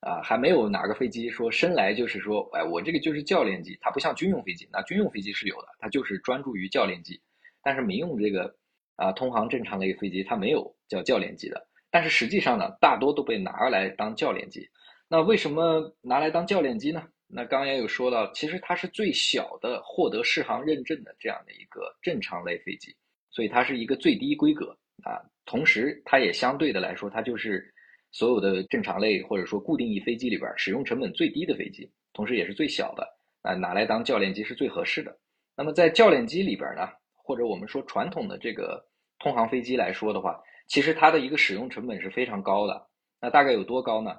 [0.00, 3.78] 啊，还没有哪个飞机说生来就是说，哎，我这个就是教练机。
[3.80, 7.20] 它不像军用飞机，那军用飞机是有的，它就是专注于教练机。
[7.62, 8.54] 但是民用这个
[8.96, 11.66] 啊，通航正常类飞机它没有叫教练机的。
[11.90, 14.68] 但是实际上呢，大多都被拿来当教练机。
[15.08, 17.04] 那为什么拿来当教练机呢？
[17.28, 22.94] 那刚刚也有说到，其实它是最小的获得适航认证的这样的一个正常类飞机，
[23.30, 25.18] 所以它是一个最低规格啊。
[25.44, 27.72] 同时，它也相对的来说，它就是
[28.12, 33.06] 所有的正常类或者说固定翼飞机里边使用成本最低的飞机，同时也是最小的
[33.42, 35.18] 啊，拿来当教练机是最合适的。
[35.56, 38.86] 那么在教练机里边呢，或者我们说传统的这个
[39.18, 40.40] 通航飞机来说的话。
[40.66, 42.86] 其实它的一个使用成本是非常高的，
[43.20, 44.16] 那大概有多高呢？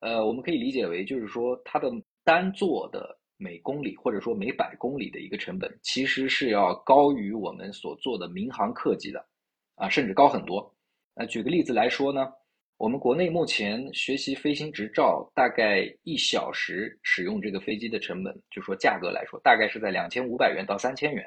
[0.00, 1.90] 呃，我们可以理解为，就是说它的
[2.24, 9.24] 单座的每公里或者说每百公里的一个成本，其实是要高于我们所做的民航客机的，
[9.74, 10.74] 啊，甚至高很多。
[11.14, 12.32] 那举个例子来说呢，
[12.76, 21.24] 我们国内目前学习飞行执照，大概一小时使用这个飞机的成本，就说价格来说，大概是在两千五百元到三千元。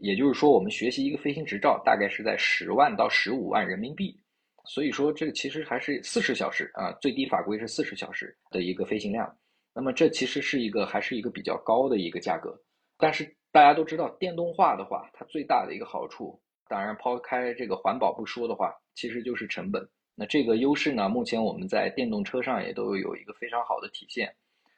[0.00, 4.18] 也就是说，我们学习一个飞行执照，大概是在十万到十五万人民币。
[4.64, 9.32] 所以说，这个其实还是四十小时啊，最低法规是四十小时的一个飞行量。
[9.74, 12.56] 那么，这其实是一个还是一个比较高的一个价格。
[12.96, 19.86] 但是大家都知道，电动化的话，它最大的一个好处，当然抛开这个环保不说的话，其实就是成本。
[20.14, 24.32] 那这个优势呢，目前我们在电动车上也都有一个非常好的体现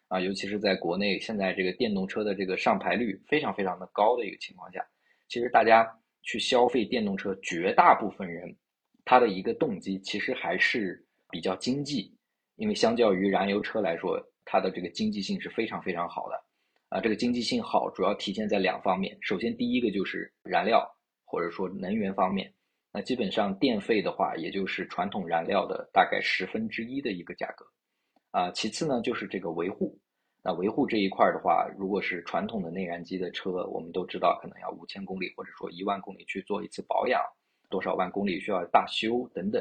[0.09, 4.83] 啊，尤其是在国内现在这个电动车的这个上牌率非常非常的高的一个情况下。
[5.29, 5.87] 其实大家
[6.23, 8.57] 去消费电动车，绝大部分人
[9.05, 12.17] 他的一个动机其实还是比较经济，
[12.57, 16.43] 因为相较于燃油车来说，它的这个经济性是非常非常好的。
[16.89, 19.19] 啊，这个经济性好主要体现在两方面。
[19.21, 20.89] 首先，第一个就是燃料
[21.25, 22.55] 或者说能源方面，
[22.93, 27.67] 那基本上电费的话，也就是传统燃料的大概十分之一的一个价格。
[28.31, 29.99] 啊，其次呢就是这个维护。
[30.45, 37.21] 那维护这一块的话，如果是传统的内燃机的车，我们都知道可能要五千公里或者说一万公里去做一次保养，
[37.69, 39.61] 多少万公里需要大修等等。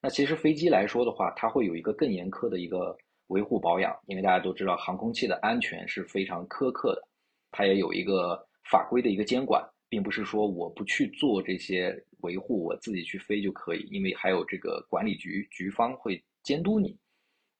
[0.00, 2.96] 那其实飞机来说的话，它会有一个更严苛的一个
[3.30, 7.08] 维护保养，因为大家都知道航空器的安全是非常苛刻的，
[7.50, 16.96] 它也有一个法规的一个监管，并不是说我不去做这些维护，我自己去飞就可以，因为还有这个管理局局方会监督你。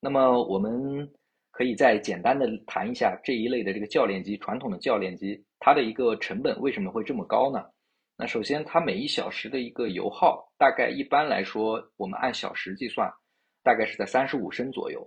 [0.00, 1.10] 那么我们。
[1.52, 7.62] 可以再简单的谈一下这一类的这个教练机，传统的教练机，它的一个成本为什么会这么高呢？
[8.16, 13.12] 那首先，它每一小时的一个油耗，大概一般来说，我们按小时计算，
[13.64, 15.06] 大概是在三十五升左右。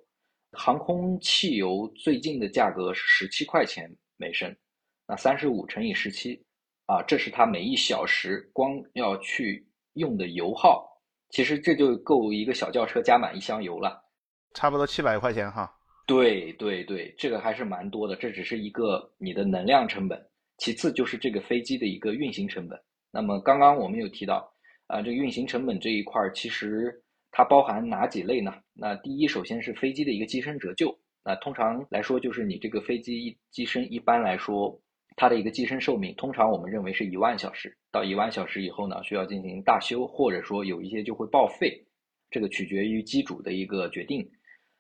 [0.54, 4.56] 航空汽油最近的价格是十七块钱每升，
[5.08, 6.42] 那三十五乘以十七，
[6.86, 10.88] 啊，这是它每一小时光要去用的油耗，
[11.30, 14.02] 其实这就够一个小轿车加满一箱油了，
[14.54, 15.76] 差不多七百块钱哈。
[16.06, 18.16] 对对对，这个还是蛮多的。
[18.16, 20.22] 这只是一个你的能量成本，
[20.58, 22.80] 其次就是这个飞机的一个运行成本。
[23.12, 24.54] 那么刚刚我们有提到，
[24.88, 27.03] 啊，这个运行成本这一块儿，其实
[27.36, 28.54] 它包含哪几类呢？
[28.74, 30.96] 那第一，首先是飞机的一个机身折旧。
[31.26, 34.80] 那通常来说，就是你这个飞机一机身一般来说，
[35.16, 37.76] 它的一个机身寿命，通常我们认为是一万小时。
[37.92, 41.84] 到一万小时以后呢，需要进行大修，或者说有一些就会报废，
[42.30, 44.24] 这个取决于机主的一个决定。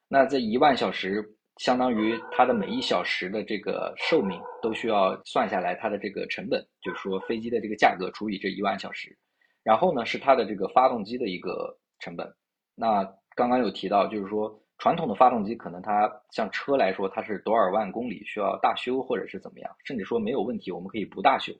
[0.08, 1.24] 那这一万小时，
[1.58, 9.18] 相当于它的每一小时的这个寿命都需要算下来，它的这个成本，就是说飞机的这个价格除以这一万小时，
[9.64, 12.32] 然后呢是它的这个发动机的一个成本。
[12.76, 13.04] 那
[13.36, 21.54] 刚刚有提到，就是说传统的发动机可能它像车来说，它是多少万公里需要大修或者是怎么样，甚至说没有问题，我们可以不大修。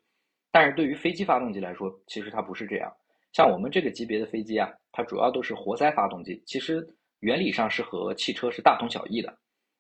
[0.52, 2.92] 但是对于飞机发动机来说，其实它不是这样。
[3.32, 6.88] 像我们这个级别的飞机啊，它主要都是活塞发动机，其实。
[7.24, 9.30] 原理上是和汽车是大同小异的，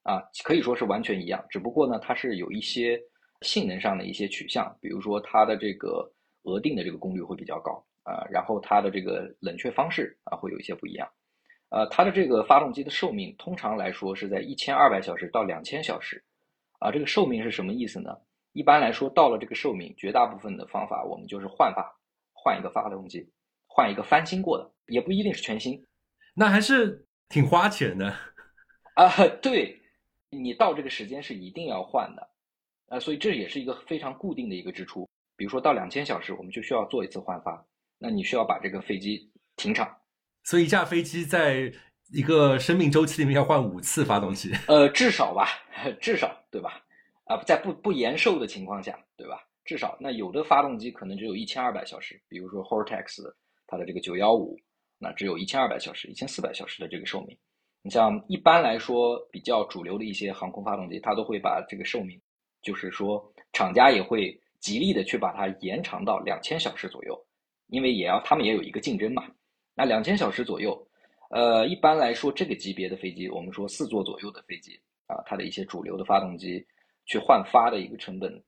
[0.03, 1.45] 啊，可以说是完全一样。
[1.49, 2.97] 只不过呢，它是有一些
[3.41, 6.09] 性能上的一些取向，比如说它的这个
[6.43, 11.05] 额定的这个功率会比较高啊，然后它的这个冷却方式啊会有一些不一样。
[11.73, 16.23] 呃，它的这个发动机的寿命通常来说是在一千二百小时到两千小时，
[16.77, 18.15] 啊，这个寿命是什么意思呢？
[18.51, 21.91] 一般来说，到了这个寿命，绝大部分的方法我们就是换发，
[22.31, 23.27] 换一个发动机，
[23.65, 25.83] 换一个翻新过的，也不一定是全新，
[26.35, 27.07] 那还是。
[27.29, 28.13] 挺花钱的
[28.93, 29.09] 啊，
[29.41, 29.81] 对，
[30.29, 32.29] 你到这个时间是一定要换的
[32.89, 35.09] 啊，所以这也是一个非常固定的一个支出。
[35.35, 37.65] 比如说到两千小时，我们就需要做一次换发，
[37.97, 39.91] 那你需要把这个飞机停产
[40.43, 41.71] 所以一架飞机在
[42.11, 44.51] 一个生命周期里面要换五次发动机。
[44.67, 45.47] 呃，至少吧，
[45.99, 46.81] 至少对吧？
[47.25, 49.39] 啊，在不不延寿的情况下，对吧？
[49.65, 53.23] 至少那有的发动机可能只有一千二百小时，比如说 Hortex
[53.65, 54.59] 它的这个九幺五，
[54.99, 57.37] 那只有一千二百小时、一千四百小时的这个寿命。
[57.81, 62.19] 你像一般来说比较主流的一些航空发动机，它都会把这个寿命，
[62.61, 67.17] 就是说厂家也会极力的去把它延长到两千小时左右，
[67.67, 69.23] 因为也要他们也有一个竞争嘛。
[69.75, 70.87] 那两千小时左右，
[71.29, 76.65] 呃，一般来说这个级别的飞机，我们说四座左右的飞机啊，它的一些主流的发动机
[77.05, 78.43] 去换发的一个成本。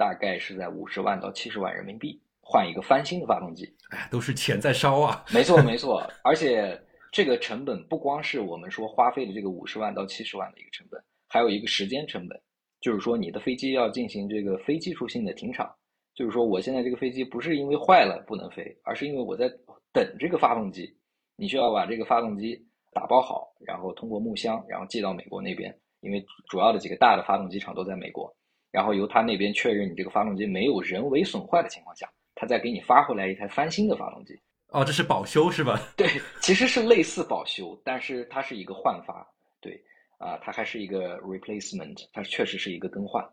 [0.00, 5.24] 大概是在五十万到七十万人民币换一个翻新的发动机，哎，都是钱在烧啊！
[5.34, 12.40] 没错，没错，而且这个成本不光是我们说花费的这个五十万到七十万的一个成本，还有一个时间成本，
[12.80, 15.68] 就是说你的飞机要进行这个非技术性的停产，
[16.14, 19.50] 就是说我现在这个飞机不是因为坏了不能飞，而是因为我在
[19.92, 20.96] 等这个发动机，
[21.36, 22.60] 你需要把这个发动机
[22.92, 28.34] 打包好，然后通过木箱，然后寄到美国那边，因为主要的几个大的发动机厂都在美国。
[28.70, 34.38] 然后由他那边确认你这个发动机没有人为损坏的情况下，他再给你发回来一台翻新的发动机。
[34.68, 35.80] 哦，这是保修是吧？
[35.96, 36.06] 对，
[36.42, 39.26] 其实是类似保修，但是它是一个换发。
[39.58, 39.82] 对，
[40.18, 43.24] 啊，它还是一个 replacement，它确实是一个更换。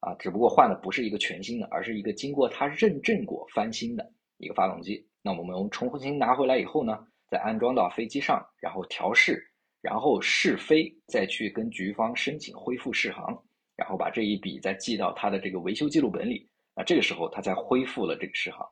[0.00, 5.02] 啊，只不过换的不是一个全新的，而是一个经过他认证过翻新的一个发动机。
[5.26, 6.98] 那我们重新拿回来以后呢，
[7.30, 9.42] 再安装到飞机上，然后调试，
[9.80, 13.42] 然后试飞，再去跟局方申请恢复试航。
[13.74, 18.64] 然后把这一笔再记到他的这个维修记录本里，那这个时候他才恢复了这个试航。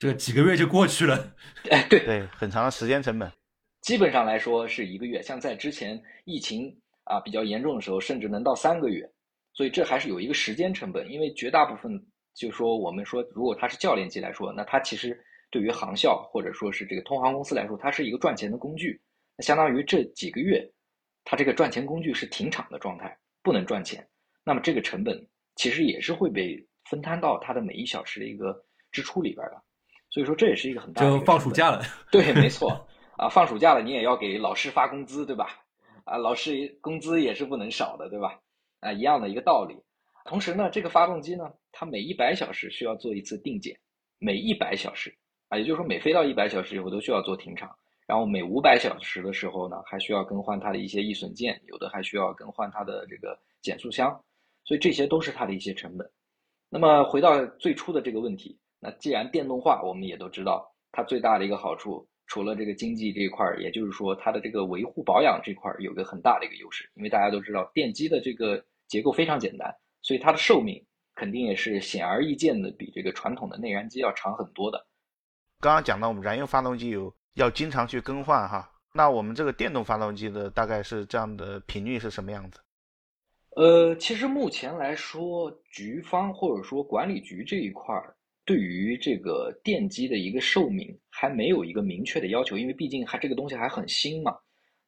[0.00, 1.32] 这个几个月就过去了，
[1.70, 3.30] 哎，对对，很长的时间成本。
[3.82, 9.08] 基本上来说是一个月，像在之前疫情啊比较严重的时候，甚至能到三个月。
[9.52, 11.92] 所以这还是有一个时间成本，因为绝大部分
[12.34, 15.16] 就说我们说，如果他是教练机来说，那它其实
[15.50, 19.00] 对于航校或者说是这个通航公司来说，它是一个赚钱的工具。
[19.36, 20.66] 那相当于这几个月，
[21.24, 23.16] 它这个赚钱工具是停产的状态。
[23.42, 24.06] 不能赚钱，
[24.44, 25.18] 那么这个成本
[25.54, 28.54] 其实也是会被分摊到它的每一小时的一个
[28.92, 29.62] 支出里边的，
[30.10, 31.10] 所以说这也是一个很大的。
[31.10, 31.82] 就放暑假了，
[32.12, 32.86] 对，没错
[33.16, 35.58] 啊，放暑假了你也要给老师发工资，对吧？
[36.04, 38.38] 啊，老师工资也是不能少的，对吧？
[38.80, 39.74] 啊，一样的一个道理。
[40.26, 43.74] 同时呢，这个发动机呢，它每一百小时需要做一次定检，
[44.18, 45.16] 每一百小时
[45.50, 47.68] 啊，也就是说每飞到一百小时以后都需要做停场。
[48.06, 54.10] 然后每五百小时的时候呢，还需要更换它的一些易损件，有的还需要更换它的这个减速箱，
[54.64, 56.10] 所以这些都是它的一些成本。
[56.68, 70.84] 那么回到最初的这个问题，那既然电动化，我们也都知道它最大的一个好处，除了这个经济这一块儿，也就是说它的这个维护保养这块儿有个很大的一个优势，因为大家都知道电机的这个结构非常简单，所以它的寿命
[71.14, 74.84] 肯定也是显而易见的比这个传统的内燃机要长很多的。
[75.60, 77.14] 刚刚讲到我们燃油发动机有。
[77.34, 82.58] 要经常去更换哈，那我们这个电动发动机的大概是这样的频率是什么样子？
[83.54, 94.36] 呃，其实目前来说，局方或者说管理局这一块儿，对于这个电机的一个寿命还没有一个明确的要求，因为毕竟还这个东西还很新嘛，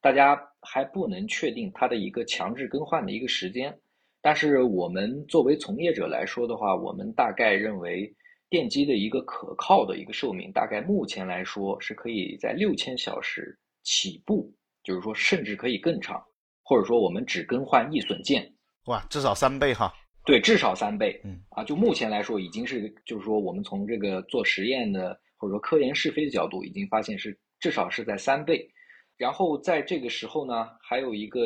[0.01, 3.75] 大家还不能确定它的一个强制更换的一个时间。
[4.21, 8.13] 但是我们作为从业者来说的话，我们大概认为。
[8.53, 16.23] 电机的一个可靠的一个寿命，大概目前来说是可以在六千小时起步，就是说甚至可以更长，
[16.61, 18.47] 或者说我们只更换易损件，
[18.85, 19.91] 哇，至少三倍哈。
[20.23, 21.19] 对，至少三倍。
[21.23, 28.69] 嗯，啊，就目前来说已经是，就是说我们从这个做实验的或者说科研试飞的角度，已经发现是至少是在三倍。
[29.17, 31.39] 然后在这个时候呢，还有一个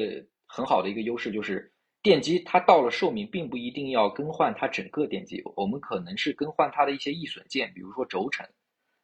[0.45, 1.71] 很好的一个优势就是。
[2.03, 8.45] 电机它到了寿命，并不一定要更换它整个电机，我们可能是更换它的一些易损件，比如说轴承，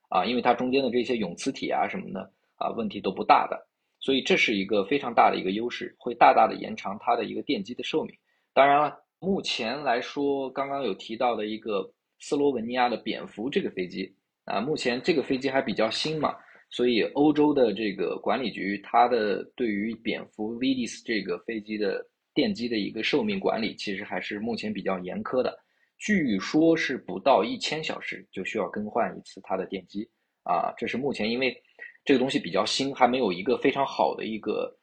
[0.09, 3.67] 啊，因为它中间的这些永磁体啊什么的啊问题都不大的，
[3.99, 8.15] 所以这是一个非常大的一个优势，会大大的延长它的一个电机的寿命。
[8.53, 16.35] 当然了，目前来说，刚刚有提到的一个斯洛文尼亚的蝙蝠这个飞机啊，目前这个飞机还比较新嘛，
[16.69, 22.07] 所以欧洲的这个管理局它的对于蝙蝠 VDS 这个飞机的。
[22.33, 25.57] 电机的一个寿命管理其实还是目前比较严苛的，
[25.97, 30.09] 据说是不到一千小时就需要更换一次它的电机
[30.43, 31.55] 啊，这是目前因为
[32.03, 34.75] 这个东西比较新，还没有一个非常好的一个，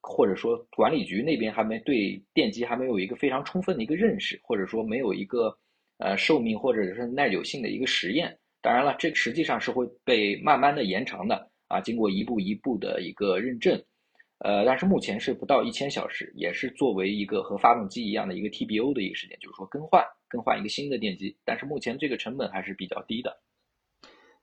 [0.00, 5.56] 或者说管理局那边还没对电机还没有一个非常充分的一个认识，或者说没有一个
[5.98, 8.38] 呃寿命或者是耐久性的一个实验。
[8.60, 13.82] 当然了，这个实际上是会被慢慢的延长的啊，经过一步一步的一个认证。
[14.38, 21.36] 呃，但是目前是不到一千小时，也是作为一个和发动机一样的一个 TBO 的一个时间，就是说更换更换一个新的电机。
[21.44, 23.40] 但是目前这个成本还是比较低的。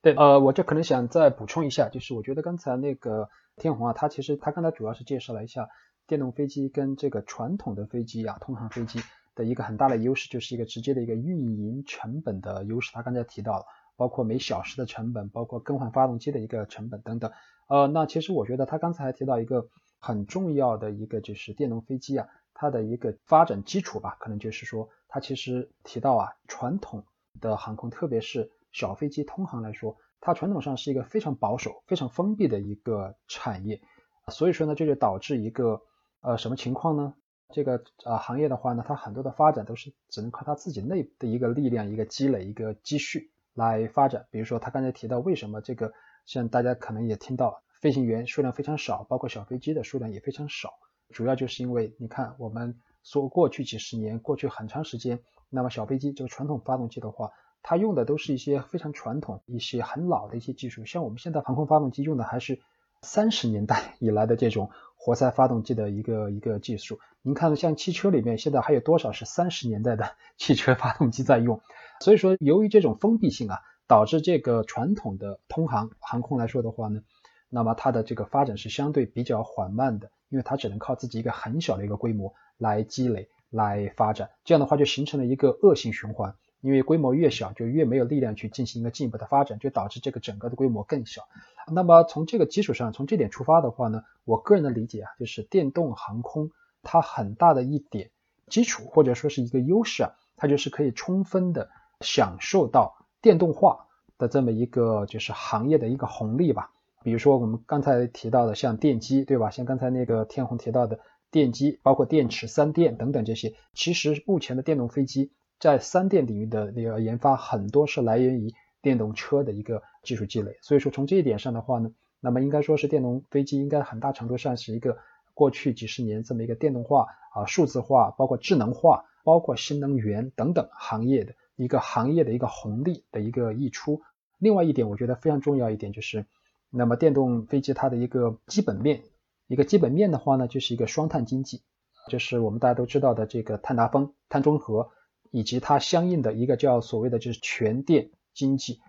[0.02, 5.68] 对，呃，我这可能想再补充一下，就是我觉得刚才那个天虹啊，他其实他刚才主要是介绍了一下
[6.06, 9.00] 电动飞机跟这个传统的飞机啊，通航飞机
[9.34, 12.92] 的一个很大的优势，就是一个直接的一个运营成本的优势。
[12.92, 13.64] 他刚才提到了，
[13.96, 17.32] 包括每小时的成本，包括更换发动机的一个成本等等。
[17.68, 19.66] 呃，那其实我觉得他刚才还提到一个
[19.98, 27.04] 很重要的一个，就是电动飞机啊，它的一个发展基础吧，可能就是说，它其实提到啊，传统
[27.40, 33.80] 的航空，特别是小飞机通航来说，它传统上是一个非常保守、非常封闭的一个产业，
[34.28, 35.82] 所以说呢，这就导致一个
[36.20, 37.14] 呃什么情况呢？
[37.50, 44.26] 这个呃行业的话呢，它很多的发展都是只能靠它自己内部的一个力量、一个积累、一个积蓄来发展。
[44.32, 45.92] 比如说他刚才提到，为什么这个
[46.24, 50.74] 像大家可能也听到，飞行员数量非常少，包括小飞机的数量也非常少，
[51.10, 55.20] 主要就是因为你看我们说过去几十年、过去很长时间，
[55.50, 57.30] 那么小飞机这个传统发动机的话。
[57.68, 62.60] 它用的都是一些非常传统、一些很老的一些技术，像我们现在航空发动机用的还是
[63.02, 67.00] 三十年代以来的这种活塞发动机的一个一个技术。
[67.22, 71.60] 您看，像汽车里面现在还有多少是三十年代的 汽车发动机在用？
[72.00, 73.58] 所以说，由于这种封闭性啊，
[73.88, 77.00] 导致这个传统的通航航空来说的话呢，
[77.48, 86.34] 那么它的这个发展是相对比较缓慢的，因为它只能靠自己一个很小的一个规模来积累、来发展，这样的话就形成了一个恶性循环。
[86.62, 91.22] 因为规模越小，就越没有力量去进行一个进一步的发展，就导致这个整个的规模更小。
[91.70, 96.50] 那么从这个基础上，从这点出发的话呢，我个人的理解啊，就是电动航空
[96.82, 98.10] 它很大的一点
[98.48, 101.70] 基础或者说是一个优势啊，它就是可以充分的
[102.00, 103.86] 享受到电动化
[104.18, 106.72] 的这么一个就是行业的一个红利吧。
[107.06, 109.50] 比如说我们刚才提到的像电机，对吧？
[109.50, 110.98] 像刚才那个天虹提到的
[111.30, 115.30] 电机，包括电池、三电等等这些，其实目前的电动飞机。
[115.60, 118.52] 在三电领域的那个研发，很多是来源于
[118.82, 120.58] 电动车的一个技术积累。
[120.62, 124.98] 所以说，从这一点上的话呢，那么应该说是电动飞机应该很大程度上是一个
[125.32, 134.02] 过去几十年这么一个电动化啊、数字化、包括智能化、包括新能源等等行业的一个行业的一个红利的一个溢出。
[134.38, 136.26] 另外一点，我觉得非常重要一点就是，
[136.70, 139.02] 那么电动飞机它的一个基本面，
[139.46, 141.62] 一个基本面的话呢，就是一个双碳经济，
[142.08, 144.90] 就是我们大家都知道的这个碳达峰、碳中和。
[145.32, 148.80] 以及它相应的一个叫所谓的就是全电经济，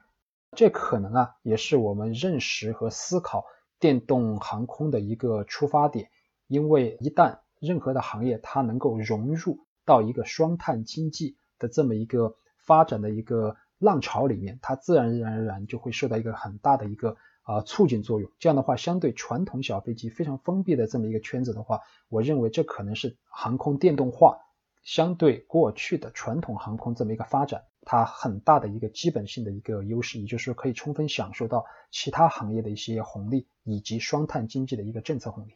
[0.55, 3.43] 这可能啊也是我们认识和思考
[3.80, 6.09] 电动航空的一个出发点。
[6.47, 17.17] 因为一旦任何的行业它能够融入到一个双碳经济的这么一个发展的一个浪潮里面，它自然而然就会受到一个很大的一个
[17.47, 18.29] 啊促进作用。
[18.37, 21.79] 这样的话，相对传统小飞机非常封闭的这么一个圈子的话，
[22.09, 24.37] 我认为这可能是航空电动化。
[24.83, 35.51] 相对过去的传统航空这么一个发展，它很大的一个基本性的一个优势，也就是说可以充分享受到其他行业的一些红利，以及双碳经济的一个政策红利。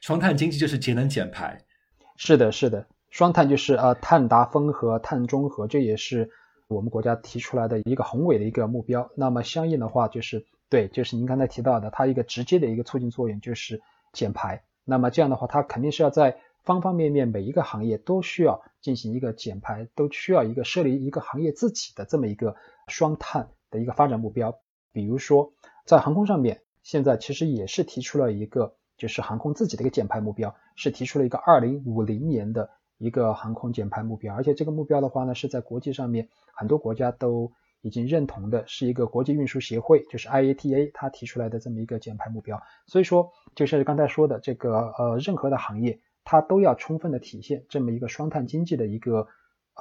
[0.00, 1.64] 双碳经济就是节能减排。
[2.16, 6.28] 是的，是的，双碳就是呃碳达峰和碳中和，这也是
[6.66, 9.08] 我们国家提出来的一个宏伟的一个目标。
[9.14, 13.80] 那么相应的话，就是对，就是您刚才提到的，它一个直接的一个促进作用就是
[14.12, 14.62] 减排。
[14.84, 22.56] 那么这样的话，它肯定是要在方方面面每一个行业都需要进行一个减排，都需要一个设立一个行业自己的这么一个
[22.86, 24.58] 双碳的一个发展目标。
[24.92, 25.52] 比如说
[25.86, 34.34] 在航空上面，现在其实也是提出了一个就是航空自己的一个减排目标，是提出了一个二零五零年的一个航空减排目标。
[34.34, 42.62] 而且这个目标的话呢，是在国际上面很多国家都已经认同的，是一个国际运输协会，就是 IATA 它提出来的这么一个减排目标。
[42.86, 46.00] 所以说，就是刚才说的这个呃，任何的行业。
[46.30, 49.28] 它都要充分的体现这么一个双碳经济的一个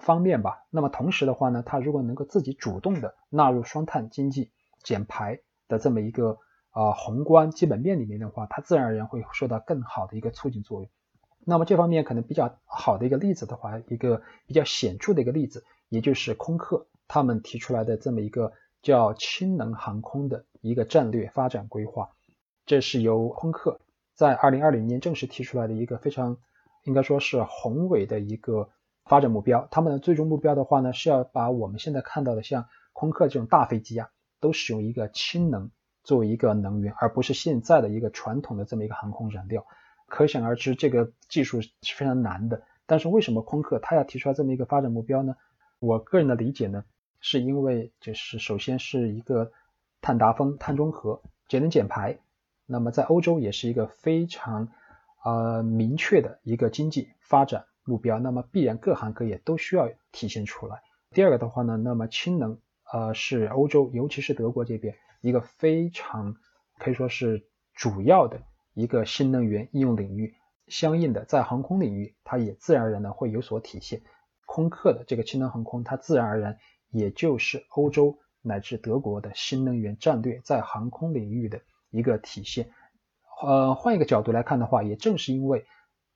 [0.02, 0.64] 方面吧。
[0.70, 4.50] 那么同时的话呢，它如果能够自己主动的纳入双碳经济
[4.82, 6.38] 减排的这么一个
[6.70, 10.90] 啊宏观基本面里面的话，它自然而然会受到更好的一个促进作用。
[11.44, 18.52] 那么这方面可能比较好的一个例子的话，一个比较显著的一个例子，也就是空客他们提出来的这么一个
[18.82, 22.10] 叫氢能航空的一个战略发展规划，
[22.66, 23.80] 这是由空客。
[24.14, 26.38] 在二零二零年正式提出来的一个非常
[26.84, 28.70] 应该说是宏伟的一个
[29.06, 29.68] 发展目标。
[29.70, 35.70] 他们的最终目标的话呢，是要把我们现在看到的像空客这种大飞机啊，都使用一个氢能
[36.04, 39.66] 作为一个能源，而不是现在的一个传统的这么一个航空燃料。
[40.08, 42.64] 可想而知，这个技术是非常难的。
[42.86, 45.36] 但是为什么空客它要提出来这么一个发展目标呢？
[45.80, 46.86] 我个人的理解呢，
[47.20, 49.52] 是因为就是首先是一个
[50.02, 52.20] 碳达峰、碳中和、节能减排。
[52.66, 54.70] 那么在欧洲也是一个非常
[55.24, 60.82] 呃明确的一个经济发展目标，那么必然各行各业都需要体现出来。
[61.12, 62.60] 第二个的话呢，那么氢能
[62.92, 66.36] 呃，是欧洲，尤其是德国这边一个非常
[66.78, 68.42] 可以说是主要的
[68.74, 70.36] 一个新能源应用领域。
[70.68, 74.02] 相应的，在航空领域，它也自然而然的会有所体现。
[74.46, 76.58] 空客的这个氢能航空，它自然而然
[76.92, 82.70] 也就是欧洲乃至德国的新能源战略在航空领域的一个体现。
[83.42, 85.66] 呃，换一个角度来看的话，也正是因为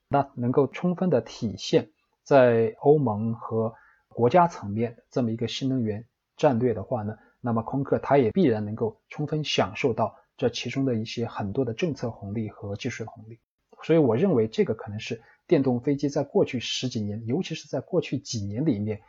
[0.07, 1.89] 那能够充分的体现
[2.23, 3.73] 在欧盟和
[4.09, 6.05] 国家层面这么一个新能源
[6.35, 13.39] 战略的话呢，那么空客它也必然能够充分享受到这其中的一些很多的政策红利和技术红利。
[13.83, 19.01] 所以我认为这个可能是电动飞机在过去十几年，尤其是在过去几年里面，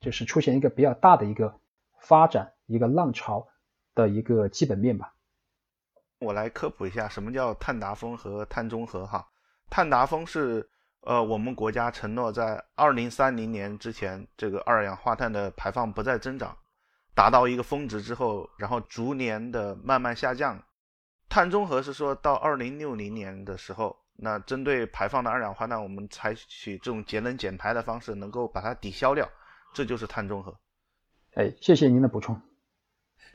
[0.00, 1.60] 就是出现一个比较大的一个
[2.00, 3.46] 发展一个浪潮
[3.94, 5.14] 的一个基本面吧。
[6.18, 9.28] 我来科普一下什么叫碳达峰和碳中和哈。
[9.68, 10.68] 碳达峰是
[11.02, 16.56] 呃我们国家承诺在二零三零年之前，这个二氧化碳的排放不再增长，
[17.14, 20.62] 达到一个峰值之后，然后逐年的慢慢下降。
[21.28, 23.96] 碳中和是说到二零六零年的时候。
[24.22, 29.26] 那针对排放的二氧化碳，我们采取这种节能减排的方式，能够把它抵消掉，
[29.72, 30.54] 这就是碳中和。
[31.34, 32.40] 哎，谢谢您的补充。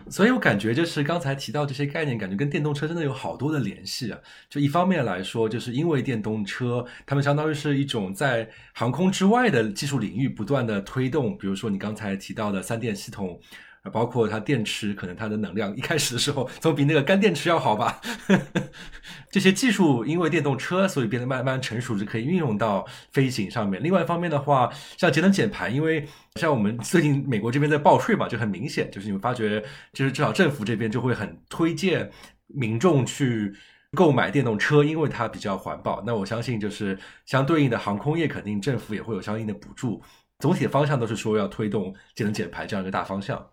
[0.09, 4.19] 所以我感觉就是刚才提到这些概念，感觉跟电动车真的有好多的联系啊。
[4.49, 13.39] 就一方面来说，就是因为电动车，它们相当于是一种在航空之外的技术领域不断的推动，比如说你刚才提到的三电系统。
[13.91, 18.01] 包括它电池，可能它的能量一开始的时候总比那个干电池要好吧。
[19.29, 23.83] 这些技术因为电动车，所以变得慢慢成熟，就可以运用到飞行上面。
[23.83, 29.61] 另外一方面的话，像节能减排，因为像我们最近美国这边在报税嘛，就很明显，就是你们发觉，
[29.91, 32.09] 就是至少政府这边就会很推荐
[32.47, 33.53] 民众去
[33.93, 36.01] 购买电动车，因为它比较环保。
[36.05, 40.01] 那我相信，就是相对应的航空业，肯定政府也会有相应的补助。
[40.39, 43.45] 总体的方向都是说要推动节能减排这样一个大方向。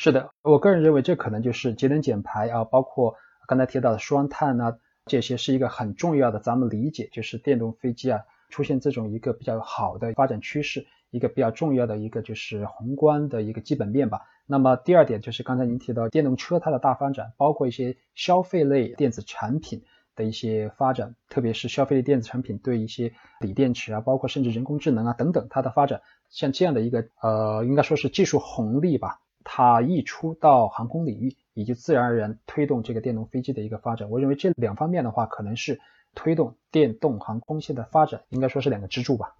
[0.00, 3.16] 是的，我个人认为这可能就是节能减排啊，包括
[3.48, 14.20] 刚才提到的双碳啊，这些是一个很重要的，咱们理解就是电动飞机啊出现这种一个比较好的发展趋势，一个比较重要的一个就是宏观的一个基本面吧。
[14.46, 19.82] 那么第二点就是刚才您提到电动车它的大发展，包括一些消费类电子产品
[20.14, 29.18] 的一些发展，特别是消费类电子产品对一些锂电池啊，包括甚至人工智能啊等等它的发展，像这样的一个呃，应该说是技术红利吧。
[29.44, 34.08] 它溢出到航空领域，也就自然而然推动这个电动飞机的一个发展。
[34.10, 35.80] 我认为这两方面的话，可能是
[36.14, 39.34] 推动电动航空线的发展，应该说是两个支柱吧。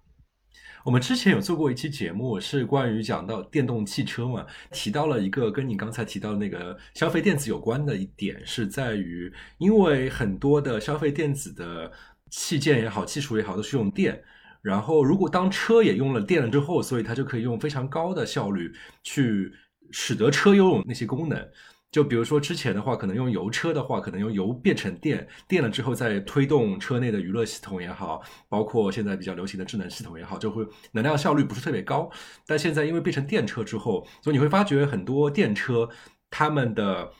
[0.85, 11.91] 我们之前有做过一期节目，是关于讲到电动汽车嘛，提到了一个跟你刚才提到的那个消费电子有关的一点，是在于因为很多的消费电子的
[12.31, 14.23] 器件也好，技术也好，都是用电。
[14.61, 18.73] 然后如果当车也用了电了之后，所以它就可以用非常高的效率
[19.03, 19.53] 去。
[19.91, 21.49] 使得车拥有那些功能，
[21.91, 32.09] 就比如说之前的话，可能用油车的话，可能用油变成电，电了之后再推动车内的娱乐系统也好，包括现在比较流行的智能系统也好，就会能量效率不是特别高。
[32.45, 35.89] 但现在因为变成电车之后，所以你会发觉很多电车
[36.29, 37.11] 他们的。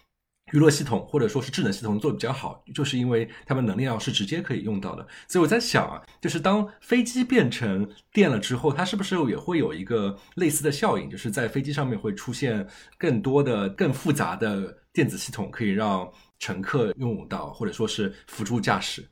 [0.51, 5.07] 娱乐系统或者说是智能系统做的比较好，就是因为它们能量是直接可以用到的。
[5.27, 19.05] 所以我在想啊，就是当飞机变成电了之后，它是不是也会有一个类似的效应，就是在飞机上面会出现更多的、更复杂的电子系统，可以让乘客用到，或者说是辅助驾驶。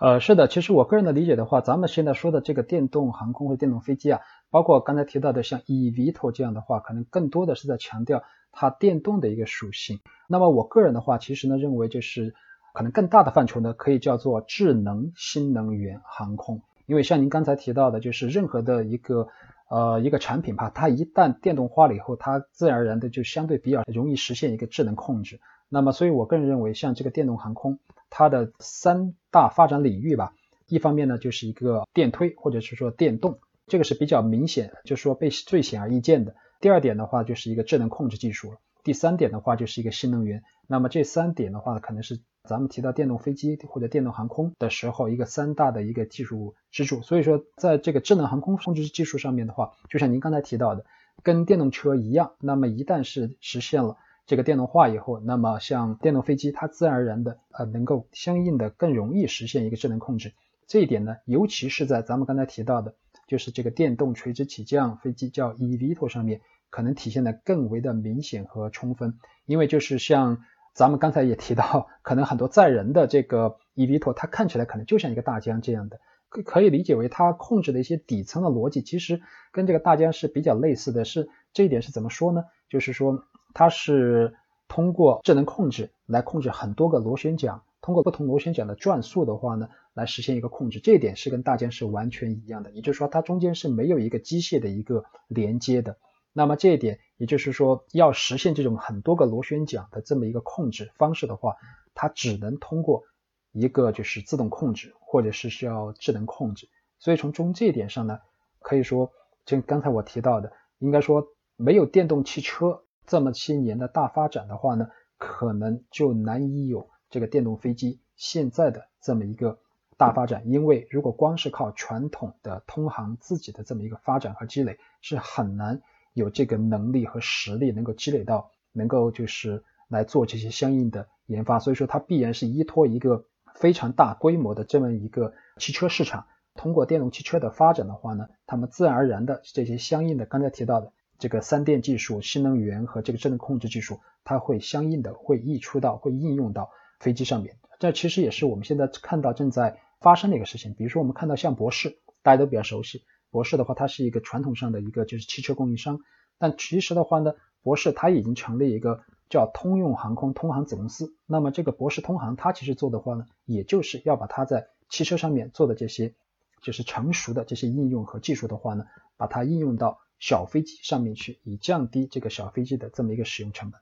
[0.00, 4.20] 呃，是的，其实我个人的理解的话，咱们现在说的这个电动航空或电动飞机啊，
[4.50, 8.24] 包括刚才提到的像 eVito 这样的话，可能更多的是在强调。
[8.52, 12.34] 它电动的一个属性，那么我个人的话，其实呢认为就是
[12.74, 16.62] 可能更大的范畴呢，可以叫做智能新能源航空。
[16.86, 19.28] 因为像您刚才提到的，就是任何的一个
[19.68, 25.40] 呃一个产品吧，它一旦电动化了以后，它自然而然的就相对比较容易实现一个智能控制。
[25.68, 27.78] 那么，所以我个人认为，像这个电动航空，
[28.10, 30.34] 它的三大发展领域吧，
[30.68, 36.34] 一方面呢就是一个电推或者是说电动，这个是比较明显，就是说被最显而易见的。
[36.62, 40.44] 第二点的话就是一个智能控制技术了，第三点的话就是一个新能源。
[40.68, 47.02] 那么这三点的话，可能是咱们提到电动飞机或者电动航空的时候一个三大的一个技术支柱。
[47.02, 50.86] 所以说，在这个智能航空控制技术上面的话，就像您刚才提到的，
[51.24, 60.32] 跟电动车一样，那么一旦是实现了这个电动化以后，那么像电动飞机，它自然而然的呃能够相应的更容易实现一个智能控制。
[60.68, 62.94] 这一点呢，尤其是在咱们刚才提到的，
[63.32, 66.42] 就是这个电动垂直起降飞机叫 eVTOL 上面。
[66.68, 70.38] 可能体现的更为的明显和充分，因为就是像
[70.74, 79.20] 咱们刚才也提到，可能很多载人的这个 eVTOL，它看起来可能就像一个大疆这样的，可可以理解为它控制的一些底层的逻辑，其实
[79.50, 81.04] 跟这个大疆是比较类似的。
[81.04, 82.44] 是这一点是怎么说呢？
[82.70, 83.22] 就是说
[83.52, 84.34] 它是
[84.66, 90.80] 通过智能控制来控制很多个螺旋桨，通过不同螺旋桨的转速的话呢，来实现一个控制。
[90.80, 95.98] 这一点是跟大件是完全一样的，也就是说它中间是没有一个机械的一个连接的。
[96.32, 101.56] 那么这一点，也就是说要实现这种很多个螺旋桨的这么一个控制方式的话，
[101.94, 103.04] 它只能通过
[103.52, 106.68] 一个就是自动控制，或者是需要智能控制。
[106.98, 108.20] 所以从中这一点上呢，
[108.60, 109.12] 可以说，
[109.44, 114.88] 就刚才我提到的，应该说没有电动汽车这么些年的大发展的话呢，
[115.18, 119.58] 可能就难以有这个电动飞机现在的这么一个
[119.96, 120.42] 大发展。
[120.46, 125.82] 因为如果光是靠传统的通航自己的这么一个发展和积累，是很难
[126.12, 131.58] 有这个能力和实力能够积累到能够就是来做这些相应的研发。
[131.58, 133.24] 所以说，它必然是依托一个
[133.54, 136.26] 非常大规模的这么一个汽车市场。
[136.54, 146.70] 通过电动汽车的发展的话呢，他们自然而然的这些相应的刚才提到的这个三电技术、新能源和这个智能控制技术，它会相应的会溢出到、会应用到
[147.00, 147.56] 飞机上面。
[147.82, 150.72] 这其实也是我们现在看到正在发生的一个事情。
[150.74, 153.02] 比如说，我们看到像博世，大家都比较熟悉。
[153.28, 155.98] 博世的话，它是一个传统上的一个就是汽车供应商，
[156.38, 161.16] 但其实的话呢，博世它已经成立一个叫通用航空通航子公司。
[161.26, 166.14] 那么这个博世通航，它其实做的话呢，也就是要把它在汽车上面做的这些。
[166.60, 168.84] 就是成熟的这些应用和技术的话呢，
[169.16, 173.80] 把它应用到小飞机上面去，以降低这个小飞机的这么一个使用成本。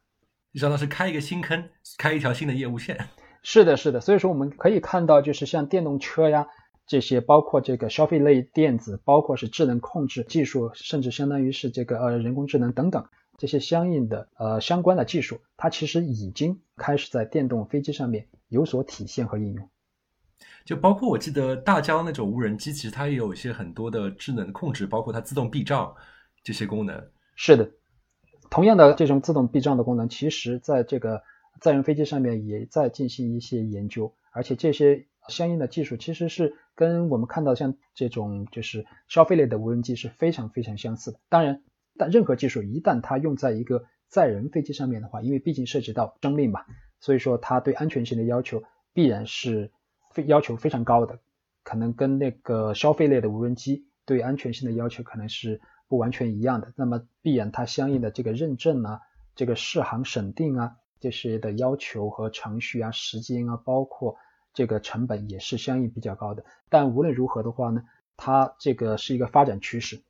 [0.53, 2.97] 你相当是开一个新坑，开一条新的业务线。
[3.43, 4.01] 是的，是的。
[4.01, 6.47] 所以说我们可以看到，就是像电动车呀
[6.87, 13.07] 这些，包括这个消费类电子，包括是智能控制技术，甚至相当于是这个呃人工智能等等
[13.39, 19.71] 这些相应的呃相关的技术，它其实已经开始在电动飞机上面有所体现和应用。
[20.65, 25.95] 就包括我记得大疆那种无人机，其实它也有一些很多的智能控制，包括它自动避障
[26.43, 27.03] 这些功能。
[27.35, 27.71] 是的，
[28.51, 31.23] 同样的这种自动避障的功能，其实在这个
[31.61, 41.21] 载人飞机上面也在进行一些研究，而且这些相应的技术其实是跟我们看到像这种就是消费类的无人机是非常非常相似的。
[41.29, 41.63] 当然，
[41.97, 46.65] 但任何技术一旦它用在一个载人飞机上面的话，因为毕竟涉及到生命嘛，
[46.99, 49.71] 所以说它对安全性的要求必然是。
[50.13, 51.21] 非要求非常高的，
[51.63, 56.73] 可能跟那个消费类的无人机对安全性的要求可能是不完全一样的。
[56.75, 59.03] 那么必然它相应的这个认证啊、
[59.37, 64.15] 这个适航审定啊这些的要求和程序啊、时间啊，包括
[64.53, 66.45] 这个成本也是相应比较高的。
[66.69, 67.83] 但无论如何的话呢，
[68.17, 70.01] 它这个是一个发展趋势。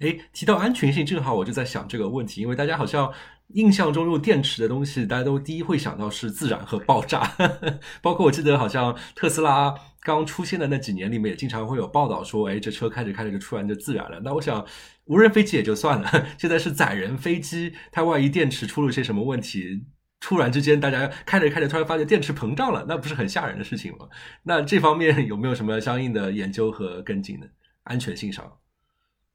[0.00, 3.12] 哎，提到安全性，正好我就在想这个问题，因为大家好像
[3.48, 7.30] 印象中用电池的东西，大家都第一会想到是自燃和爆炸。
[8.00, 14.18] 包括我记得好像特斯拉刚出现的那几年里面，也经常会有报道说，哎，这车开着开着就突然就自燃了。
[14.20, 14.64] 那我想，
[15.04, 19.84] 无人飞机也就算了， 现在是载人飞机，它万一电池出了些什么问题，
[20.24, 24.08] 突然之间大家开着开着突然发现电池膨胀了，那不是很吓人的事情吗？
[24.42, 27.46] 那这方面有没有什么相应的研究和跟进呢？
[27.82, 28.50] 安全性上？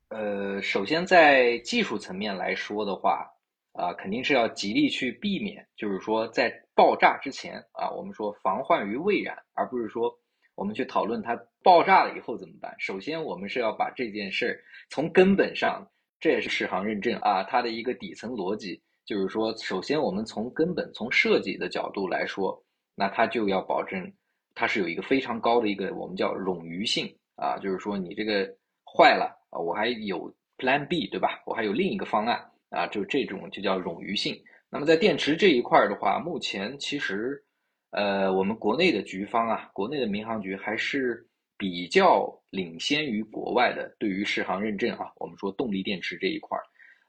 [0.07, 3.27] 呃，首先在技术层面来说的话，
[3.73, 10.11] 啊，肯定是要极力去避免，就是说在爆炸之前啊，我们说防患于未然，而不是说
[10.55, 12.75] 我们去讨论它爆炸了以后怎么办。
[12.79, 14.57] 首先，我们是要把这件事儿
[14.89, 15.87] 从根本上，
[16.19, 24.13] 这也是适航认证啊，它的一个底层逻辑，就是说，首先我们从根本从设计的角度来说，那它就要保证
[24.53, 28.47] 它是有一个非常高的一个我们叫冗余性啊，就是说你这个
[28.85, 29.35] 坏了。
[29.49, 31.41] 啊，我还有 Plan B，对吧？
[31.47, 32.39] 我还有另一个方案
[32.69, 34.39] 啊，就这种就叫冗余性。
[34.69, 37.43] 那么在电池这一块的话，目前其实，
[37.89, 46.55] 呃，我们国内的局方啊，国内的民航局还是比较领先于国外的，对于适航认证啊，我们说动力电池这一块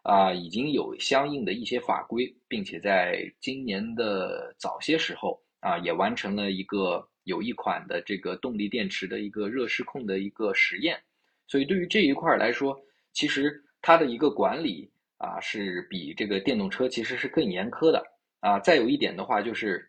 [0.02, 10.98] 啊，已经有相应的一些法规，并且在今年的早些时候啊，也完成了一个有一款的这个动力电池的一个热失控的一个实验。
[11.46, 12.78] 所以对于这一块来说，
[13.12, 18.02] 其实它的一个管理啊，是比这个电动车其实是更严苛的
[18.40, 18.58] 啊。
[18.60, 19.86] 再有一点的话，就是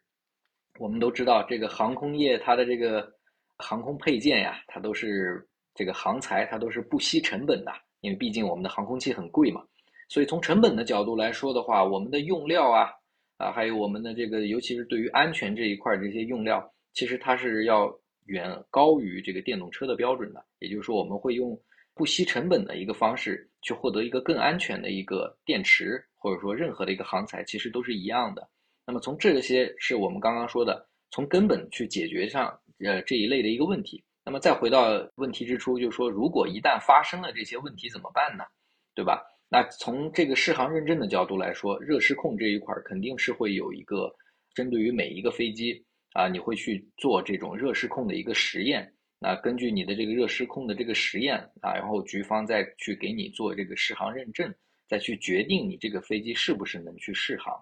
[0.78, 3.10] 我们都知道，这个航空业它的这个
[3.58, 9.64] 航空配件呀，它都是这个航材，它都是不惜成本的，因为毕竟我们的航空器很贵嘛。
[10.12, 12.90] 所以从成本的角度来说的话，我们的用料啊
[13.38, 17.90] 啊，还有我们的这个，尤其是对于安全这一块这些用料，其实它是要。
[18.28, 21.60] 远高于这个电动车的标准的，也就是说，我们会用
[21.96, 28.48] 不惜成本的一个方式去获得一个更安全的一个电池，或者说任何的一个航材，其实都是一样的。
[28.86, 34.02] 那么从这些是我们刚刚说的，从根本去解决上，呃这一类的一个问题。
[34.24, 38.46] 那么再回到问题之初，就是说，如果一旦发生了这些问题怎么办呢？
[38.94, 39.20] 对吧？
[39.54, 44.10] 那从这个适航认证的角度来说，热失控这一块肯定是会有一个
[44.54, 45.84] 针对于每一个飞机
[46.14, 48.90] 啊，你会去做这种热失控的一个实验。
[49.20, 54.56] 那根据你的这个热失控的这个实验啊，然后局方再去给你做这个适航认证，
[54.88, 57.54] 再去决定你这个飞机是不是能去试航。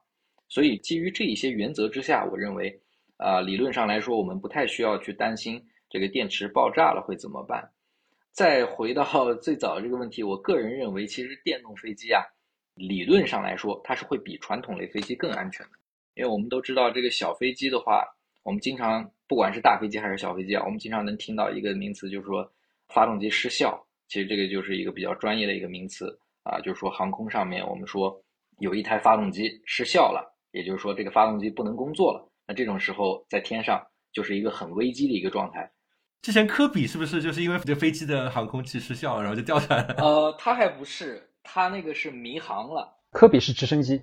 [0.47, 2.79] 所以基于这一些原则之下，我认为
[3.17, 5.59] 啊，理论上来说，我们不太需要去担心
[5.89, 7.67] 这个电池爆炸了会怎么办。
[8.31, 9.03] 再回到
[9.41, 12.23] 最早这个问题，我个人认为，其实电动飞机啊，
[12.75, 15.71] 理论上来说，它是会比传统类飞机更安全的，
[16.15, 18.05] 因为我们都知道，这个小飞机的话，
[18.43, 22.49] 我们经常不管是大飞机还是小飞机啊，我们经常能听到一个名词，就是说
[22.87, 23.85] 发动机失效。
[24.07, 28.19] 其实这个就是一个比较专业的一个名词啊，就是说航空上面我们说
[28.57, 32.27] 有一台发动机失效了，也就是说这个发动机不能工作了。
[32.47, 35.69] 那这种时候在天上就是一个很危机的一个状态。
[36.21, 39.95] 之前科比是不是就是因为这飞机的航空器失效，然后就掉下来了？
[39.99, 42.93] 呃，他还不是，他那个是迷航了。
[43.11, 44.01] 科比是直升机，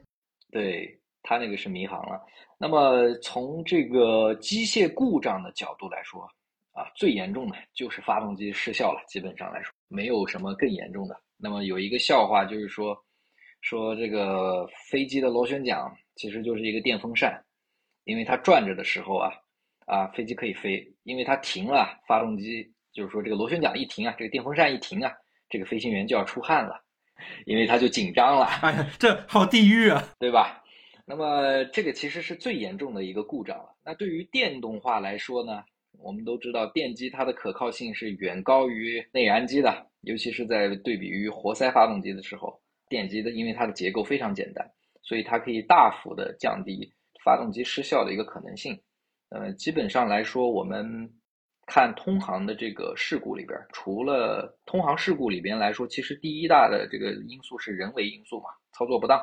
[0.51, 2.19] 对他那个是迷航了。
[2.59, 6.23] 那么从这个机械故障的角度来说，
[6.73, 9.05] 啊，最严重的就是发动机失效了。
[9.07, 11.21] 基本上来说，没有什么更严重的。
[11.37, 12.97] 那么有一个笑话就是说，
[13.61, 15.79] 说这个飞机的螺旋桨
[16.15, 17.39] 其实就是一个电风扇，
[18.05, 19.31] 因为它转着的时候啊。
[19.87, 25.11] 啊，飞机可以飞，因为它停了，发动机就是说这个螺旋桨一停啊，这个电风扇一停啊，
[25.49, 26.83] 这个飞行员就要出汗了，
[27.47, 28.45] 因为他就紧张了。
[28.63, 30.63] 哎呀，这好地狱啊，对吧？
[31.07, 33.77] 那么这个其实是最严重的一个故障了。
[33.85, 35.63] 那对于电动化来说呢，
[35.99, 44.69] 我们都知道电机它的可靠性是远高于内燃机的，尤其是在对比于活塞发动机的时候，电机的因为它的结构非常简单，
[45.01, 46.93] 所以它可以大幅的降低
[47.25, 48.77] 发动机失效的一个可能性。
[49.31, 51.11] 呃，基本上来说，我们
[51.67, 59.19] 看通航的这个事故里边，除了通航事故里边来说，其实第一大的这个因素是人为因素嘛，操作不当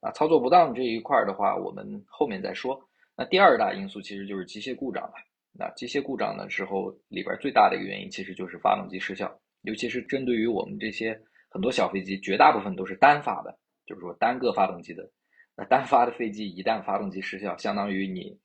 [0.00, 2.80] 啊，操作不当这一块的话，我们后面再说。
[3.16, 5.12] 那第二大因素其实就是机械故障了。
[5.52, 9.30] 那机械故障的时候，里边最大的一个原因其实就是发动机失效，
[9.60, 11.20] 尤其是针对于我们这些
[11.50, 15.08] 很多小飞机，绝大部分都是单发的，就是说单个发动机的。
[15.54, 18.36] 那单发的飞机一旦发动机失效，相当于你。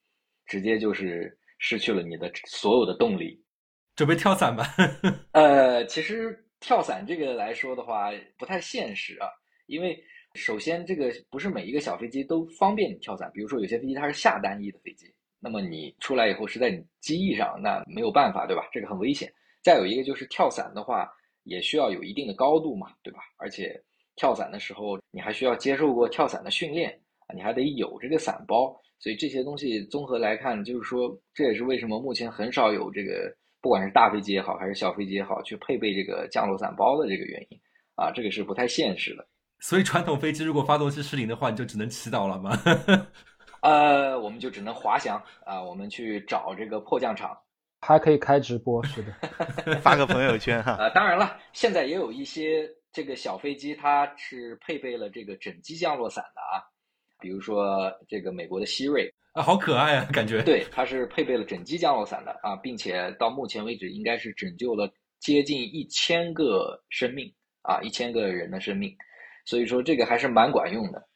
[0.49, 3.39] 直接就是失去了你的所有的动力，
[3.95, 4.65] 准备跳伞吧。
[5.31, 9.27] 呃，其实跳伞这个来说的话不太现实啊，
[9.67, 15.05] 因为首先这个不是每一个小飞机都方便你跳伞，比如说有些飞机它是下单翼的飞机，
[15.39, 18.67] 那么你出来以后是在你机翼上，那没有办法，对吧？
[18.71, 19.31] 这个很危险。
[19.61, 21.07] 再有一个就是跳伞的话，
[21.43, 23.19] 也需要有一定的高度嘛，对吧？
[23.37, 23.79] 而且
[24.15, 28.75] 跳伞的时候你还需要接受过跳伞的训练啊，你还得有这个伞包。
[28.99, 37.57] 所以这些东西综合来看，就是说，这也是为什么目前很少有这个，不管是大飞机也好，还是小飞机也好，去配备这个降落伞包的这个原因
[37.95, 39.25] 啊，这个是不太现实的。
[39.61, 42.51] 所以传统飞机如果发动机失灵的话，你就只能祈祷了吗？
[43.61, 47.37] 呃，我们就只能滑翔啊，我们去找这个迫降场，
[47.81, 49.13] 还可以开直播，是的，
[49.79, 50.73] 发个朋友圈哈。
[50.73, 56.63] 啊，当然了，现在也有一些这个小飞机，它是配备了这个整机降落伞的啊。
[57.19, 68.95] 比如说这个美国的希瑞啊，好可爱啊，感觉对，它是配备了整机降落伞的啊，并且到目前为止应该是拯救了接近一千个生命啊，一千个人的生命，
[69.45, 71.08] 所以说这个还是蛮管用的。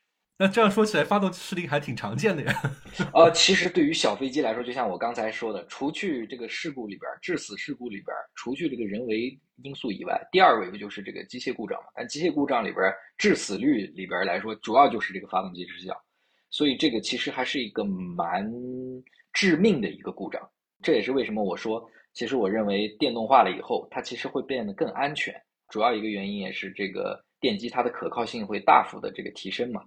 [0.44, 2.62] 那这样说起来，发动机失灵还挺常见的呀。
[3.16, 11.86] 呃，其实对于小飞机来说，就像我刚才说的，除去这个事故里边致死事故里边，除去这个人为因素以外，第二位不就是这个机械故障嘛？
[11.96, 15.96] 但机械故障里边致死率里边来说，主要就是这个发动机失效，
[16.50, 18.46] 所以这个其实还是一个蛮
[19.32, 20.42] 致命的一个故障。
[20.82, 25.34] 这也是为什么我说，其实我认为电动化了以后，它其实会变得更安全。
[25.70, 29.82] 主要一个原因也是这个电机它的可靠性会大幅的这个提升嘛。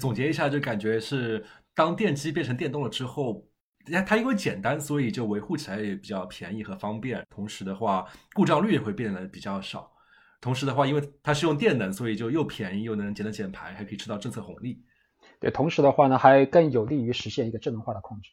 [0.00, 1.44] 总结一下，就感觉是
[1.74, 3.46] 当电机变成电动了之后，
[4.06, 7.24] 它因为简单，所以就维护起来也比较便宜和方便。
[7.30, 9.90] 同时的话，故障率也会变得比较少。
[10.40, 14.82] 同时的话，因为它是用电能，所以就又便宜又能节能减排，还可以吃到政策红利。
[15.38, 18.30] 对，同时的话呢，还更有利于实现一个智能化的控制。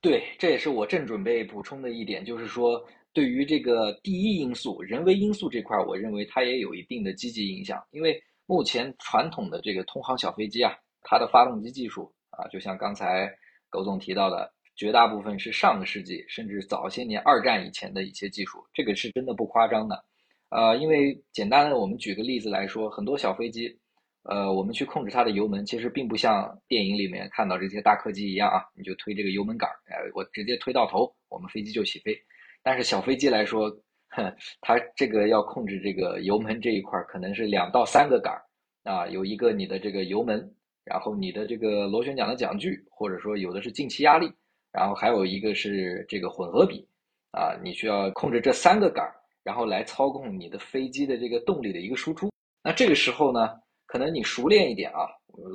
[0.00, 7.82] 对，这也是我正准备补充的一点，就是说，对于这个第一因素人为因素这块，我认为它也有一定的积极影响。
[7.90, 10.72] 因为目前传统的这个通航小飞机啊。
[11.02, 13.30] 它的发动机技术啊，就像刚才
[13.68, 20.04] 苟总提到的，绝大部分是上个世纪甚至早些年二战以前的一些技术，这个是真的不夸张的。
[20.50, 23.78] 呃，因为简单的，我们举个例子来说，很多小飞机，
[24.24, 32.16] 呃，我们去控制它的油门，其实并不像电影里面看到这些大客机一样啊，你就推这个油门杆，哎，我直接推到头，我们飞机就起飞。
[32.62, 33.70] 但是小飞机来说，
[34.08, 38.42] 哼它这个要控制这个油门这一块，可能是两到三个杆儿
[38.82, 40.52] 啊，有一个你的这个油门，
[40.84, 44.30] 然后你的这个螺旋桨的桨距，或者说有的是进气压力，
[44.72, 46.86] 然后还有一个是这个混合比，
[47.32, 52.30] 啊，你需要控制这三个杆儿，然后来操控你的飞机的这个动力的一个输出。
[52.62, 53.50] 那这个时候呢，
[53.86, 55.08] 可能你熟练一点啊，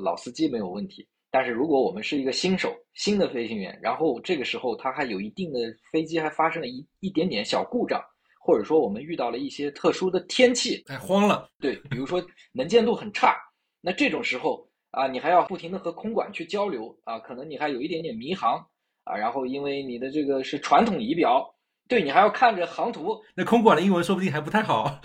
[0.03, 1.07] 老司机没有问题。
[1.31, 5.59] 但是如果我们是一个新手、新的飞行员，然后这个时候他还有一定的
[5.91, 8.01] 飞机还发生了一一点点小故障，
[8.39, 11.49] 或者说我们遇到了一些特殊的天气，太慌了。
[11.59, 13.35] 对，比如说能见度很差，
[13.81, 14.65] 那这种时候
[14.95, 18.65] 啊，你还要不停的和空管去交流啊，可能你还有一点点迷航
[19.03, 21.53] 啊，然后因为你的这个是传统仪表，
[21.89, 25.01] 对你还要看着航图，那空管的英文说不定还不太好。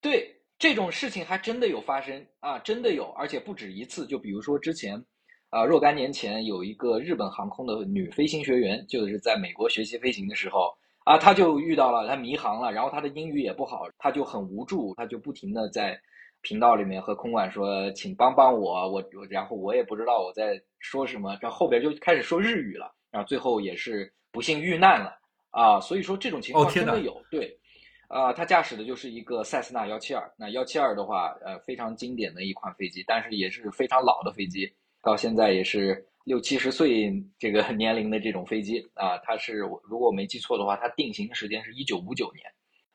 [0.00, 4.06] 对，这种事情还真的有发生啊，真的有，而且不止一次。
[4.06, 5.04] 就比如说之前。
[5.50, 15.96] 啊，若干年前有一个日本航空的女飞行学员，就是在美国学习飞行的时候啊，她就遇到了，她迷航了，然后她的英语也不好，她就很无助，她就不停的在
[16.44, 25.18] 频道里面和空管说，请帮帮我，我我然后我也不知道我在说什么，然后后边就开始说日语了，然后最后也是不幸遇难了
[25.50, 27.58] 啊，所以说这种情况真的有，对，
[28.08, 34.70] 啊，他驾驶的就是一个塞斯纳幺七二，那幺七二的话，呃，非常经典的一款飞机，但是也是非常老的飞机。
[35.02, 39.56] 到现在也是六七十岁这个 年龄的这种飞机啊，它是
[39.88, 42.44] 如果我没记错的话，它定型的时间是一九五九年。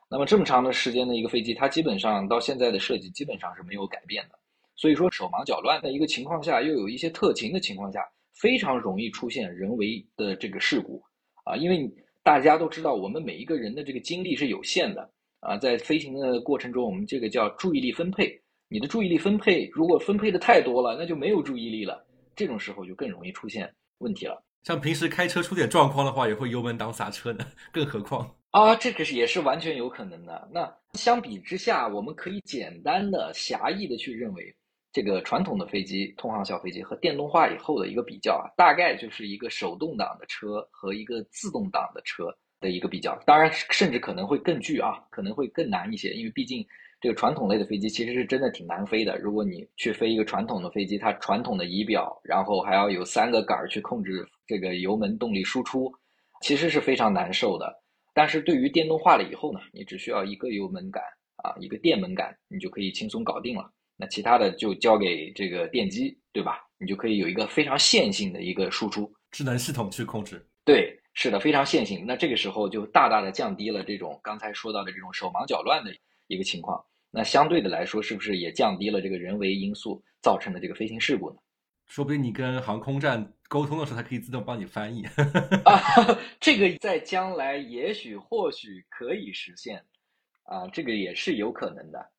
[0.10, 4.40] 那么这么长的时间的一个飞机，它基本上到现在的设计基本上是没有改变的。
[4.76, 8.02] 所以说手忙脚乱的一个情况下，又有一些特情的情况下，
[8.34, 11.00] 非常容易出现人为的这个事故
[11.44, 11.56] 啊。
[11.56, 11.88] 因为
[12.24, 15.08] 大家都知道，我们每一个人的这个精力是有限的
[15.42, 18.42] 啊，在飞行的过程中，我们这个叫注意力分配。
[18.68, 22.06] 你的注意力分配如果分配的太多了，那就没有注意力了。
[22.36, 24.44] 这种时候就更容易出现问题了。
[24.64, 30.50] 像平时开车出点状况的话，也会油门当刹车呢，更何况啊，这个是也是完全有可能的。
[30.52, 34.56] 那相比之下，我们可以简单的、狭义的去认为，
[34.92, 42.26] 这个传统的飞机、通航小飞机和电动化以后的一个比较啊，大概就是一个手动挡的车和一个自动挡的车
[42.60, 43.16] 的一个比较。
[43.26, 46.66] 当然，甚至可能会更巨啊，可能会更难一些，因为毕竟。
[47.02, 49.18] 这个传统类的飞机其实是真的挺难飞的。
[49.20, 55.90] 如果你去飞一个传统的飞机，它传统的仪表，然后还要有三个杆儿去控制这个油门动力输出，
[56.42, 57.74] 其实是非常难受的。
[58.20, 61.02] 但是对于电动化了以后呢，你只需要一个油门杆
[61.38, 63.72] 啊，一个电门杆，你就可以轻松搞定了。
[63.96, 66.60] 那其他的就交给这个电机，对吧？
[66.78, 70.46] 你就可以有一个非常线性的一个输出，智能系统去控制。
[70.66, 72.04] 对，是的，非常线性。
[72.06, 75.90] 那这个时候就大大的降低了这种刚才说到的这种手忙脚乱的
[76.28, 76.78] 一个情况。
[77.12, 81.38] 那相对的来说，是不是也降低了这个人为因素造成的这个飞行事故呢？
[81.90, 85.04] 说不定你跟航空站沟通的时候，它可以自动帮你翻译。
[85.66, 85.82] 啊，
[86.40, 89.84] 这个在将来也许或许可以实现，
[90.44, 92.12] 啊，这个也是有可能的。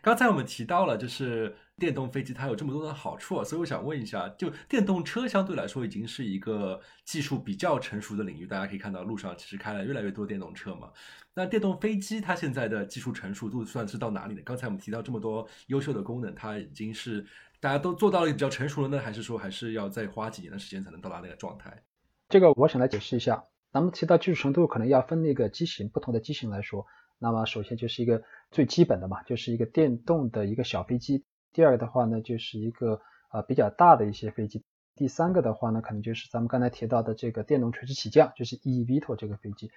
[0.00, 10.90] 刚才我们提到了，就是电动飞机它有这么多的好处，所以我想问一下，就电动车相对来说已经是一个技术比较成熟的领域，大家可以看到路上其实开了越来越多电动车嘛。
[11.34, 14.40] 那电动飞机它现在的技术成熟度算是到哪里呢？
[14.42, 17.26] 刚才我们提到这么多优秀的功能，它已经是
[17.60, 21.82] 大家都做到了比较成熟了呢，还是说还是要再花几年的时间才能到达那个状态？
[22.28, 26.86] 这个我想来解释一下，咱们提到技术程度，可能要分那个机型，不同的机型来说。
[27.18, 31.24] 那么首先就是一个最基本的嘛，就是一个电动的一个小飞机。
[31.52, 33.00] 第二个的话呢，就是一个
[33.32, 34.64] 呃比较大的一些飞机。
[34.94, 39.70] 第三个的话呢，可能就是咱们刚才提到的这个电动垂直起降，就是 eVTOL 这个飞机。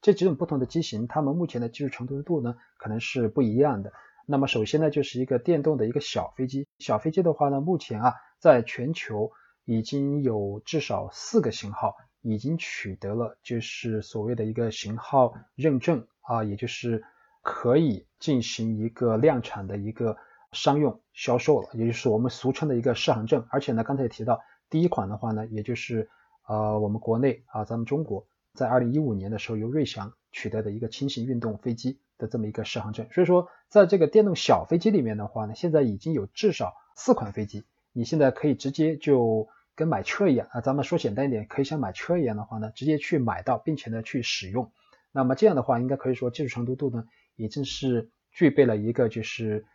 [0.00, 3.92] 这几种不同的机型，它们目前的技术成熟度呢，可能是不一样的。
[4.32, 6.66] 那么首先呢，就是一个电动的一个小飞机。
[6.78, 9.30] 小飞机的话呢，目前啊，在全球
[9.66, 16.06] 已经有至少四个型号已经取得了就是所谓的一个型号认证。
[16.22, 17.04] 啊，也就是
[17.42, 20.16] 可以进行一个量产的一个
[20.52, 23.44] 商用销售了，也就是我们俗称的一个适航证。
[23.50, 26.08] 而且呢，刚才也提到，第一款的话呢，也就是
[26.46, 33.06] 呃我们国内啊，咱们中国在二零一五年的时候由瑞祥取得的一个轻型运动飞机的这么一个适航证。
[33.10, 44.70] 所以说，在这个电动小飞机里面的话呢，现在已经有至少四款飞机，你现在可以直接就跟买车一样啊，咱们说简单一点，可以像买车一样的话呢，直接去买到，并且呢去使用。
[45.10, 47.04] 那么这样的话，应该可以说技术成熟度呢，
[47.36, 49.66] 已经是具备了一个就是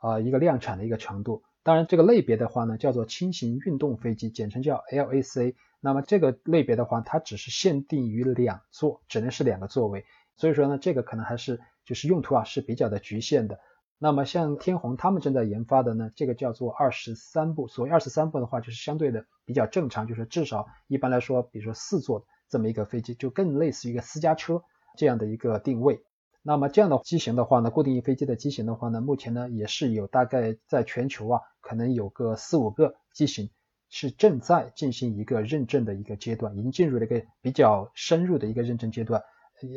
[0.00, 1.42] 啊一个量产的一个程度。
[1.62, 5.54] 当然，这个类别的话呢，叫做轻型运动飞机，简称叫 LAC。
[5.80, 10.04] 那么这个类别的话，它只是限定于两座，只能是两个座位。
[10.36, 13.58] 所以说呢，这个可能还是就是用途啊是比较的局限的。
[13.96, 17.68] 那么像天虹他们正在研发的呢，这个叫做二十三部。
[17.68, 24.62] 所谓二十三部的话，就是相对的比较正常，就是至少一般来说，比如说四座这么一个飞机，就更类似于一个私家车。
[24.98, 26.00] 这样的一个定位，
[26.40, 33.50] 那么这样的机型的话呢，固定翼飞机的机型的话呢，目前呢也是有大概在全球啊，可能有个四五个机型
[33.90, 39.22] 是正在进行一个认证的一个阶段，已经进入了一个比较深入的一个认证阶段。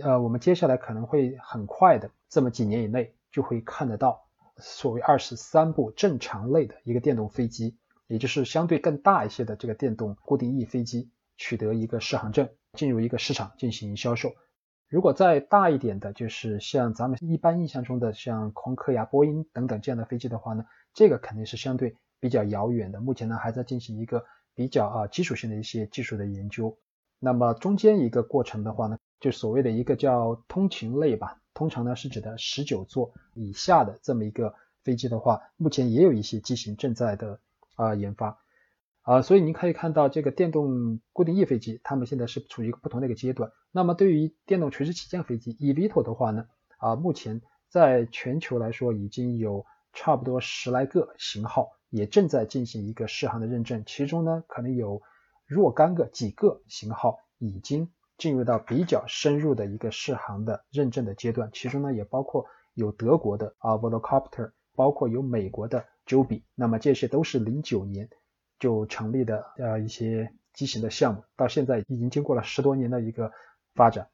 [0.03, 4.25] 呃，我们接下来可能会很快的，这么几年以内就会看得到
[4.57, 7.77] 所谓二十三部正常类的一个电动飞机，
[8.07, 14.34] 也就是相对更大一些的这个电动固定翼飞机取得一个适航证，进入一个市场进行销售。
[14.89, 22.99] 如果再大一点的，就是像咱们一般印象中的像空客呀、波音等等这样的飞机的话呢，这个肯定是相对比较遥远的。
[22.99, 24.25] 目前呢，还在进行一个
[24.55, 26.77] 比较啊基础性的一些技术的研究。
[27.19, 37.39] 那么中间一个过程的话呢，就所谓的一个叫通勤类吧，通常呢是指的十九座以下的这么一个飞机的话，目前也有一些机型正在的
[37.76, 38.39] 啊研发。
[39.01, 43.51] 啊，所以您可以看到这个电动固定翼飞机，它们现在是处于一个不同的一个阶段。
[43.72, 46.45] 那么对于电动垂直起降飞机 eVTOL 的话呢，
[46.78, 55.01] 啊，目前在全球来说已经有差不多十来个型号也正在进行一个试航的认证，其中呢可能有
[55.47, 57.89] 若干个几个型号已经
[58.20, 62.45] 进入到比较深入的一个适航的认证的阶段，其中呢也包括
[62.76, 68.07] 有德国的啊 Volocopter，包括有美国的 Joby，那么这些都是零九年。
[68.59, 73.32] 就成立的呃一些机型的项目，到现在已经经过了十多年的一个
[73.74, 74.09] 发展。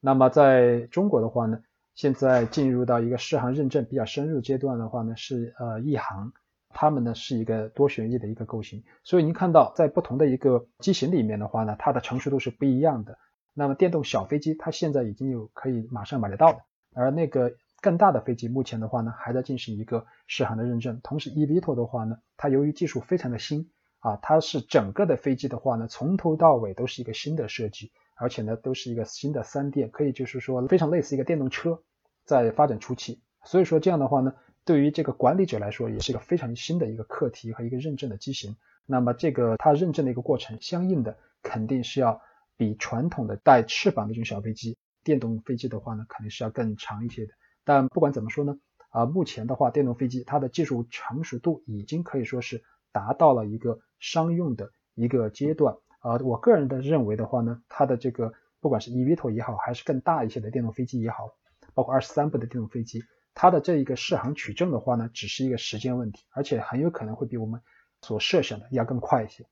[0.00, 1.62] 那么在中国的话呢，
[1.94, 6.32] 现在进入到一个适航认证比较深入阶段的话呢，是呃一航，
[6.70, 8.82] 他们呢是一个多旋翼的一个构型。
[9.04, 13.16] 所以您看到在不同的一个机型里面的话呢，它的成熟度是不一样的。
[13.54, 16.58] 那么电动小飞机它现在已经有可以马上买得到的，
[16.92, 21.00] 而那个更大的飞机目前的话呢，还在进行一个适航的认证。
[21.02, 23.70] 同时 eVTOL 的话呢，它由于技术非常的新。
[24.00, 31.80] 啊，它是整个的飞机的话呢，从头到尾都是一个新的设计，而且呢，都是一个新的三电，可以就是说非常类似一个电动车
[32.26, 33.22] 在发展初期。
[33.44, 34.34] 所以说这样的话呢，
[34.66, 38.54] 对于这个管理者来说，也是一个非常新的一个课题和一个认证的机型。
[38.84, 42.20] 那么这个它认证的一个过程，相应的肯定是要
[42.56, 47.32] 比传统的带翅膀的这种小飞机、电动飞机的话呢，肯定是要更长一些的。
[47.64, 48.58] 但不管怎么说呢，
[48.90, 53.80] 啊，目前的话，电动飞机它的技术成熟度已经可以说是达到了一个。
[54.00, 61.30] 商用的一个阶段啊，我个人的认为的话呢，它的这个不管是 eVTOL 也好，还是更大一些的电动飞机也好，
[61.72, 63.02] 包括二十三部的电动飞机，
[63.32, 67.62] 它的这一个适航取证的话呢，只是一个时间问题，而且很有可能会比我们
[68.02, 69.46] 所设想的要更快一些。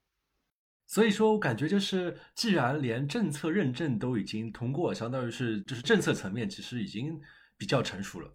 [0.92, 7.18] 所以说我感觉就是，既然连政策认证都已经通过，相当于是就是政策层面其实已经
[7.56, 8.28] 比较成熟了。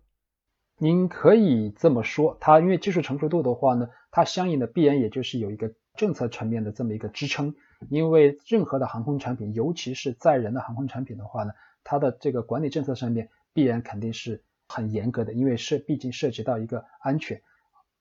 [0.80, 5.72] 您可以这么说，它因为技术成熟度的话呢，它相应的必然也就是有一个。
[5.98, 7.56] 政策层面的这么一个支撑，
[7.90, 11.52] 因为任何的航空产品，尤其是载人的航空产品的话呢，
[11.84, 17.42] 它的这个管理政策上面必然肯定是很严格的，因为是毕竟涉及到一个安全。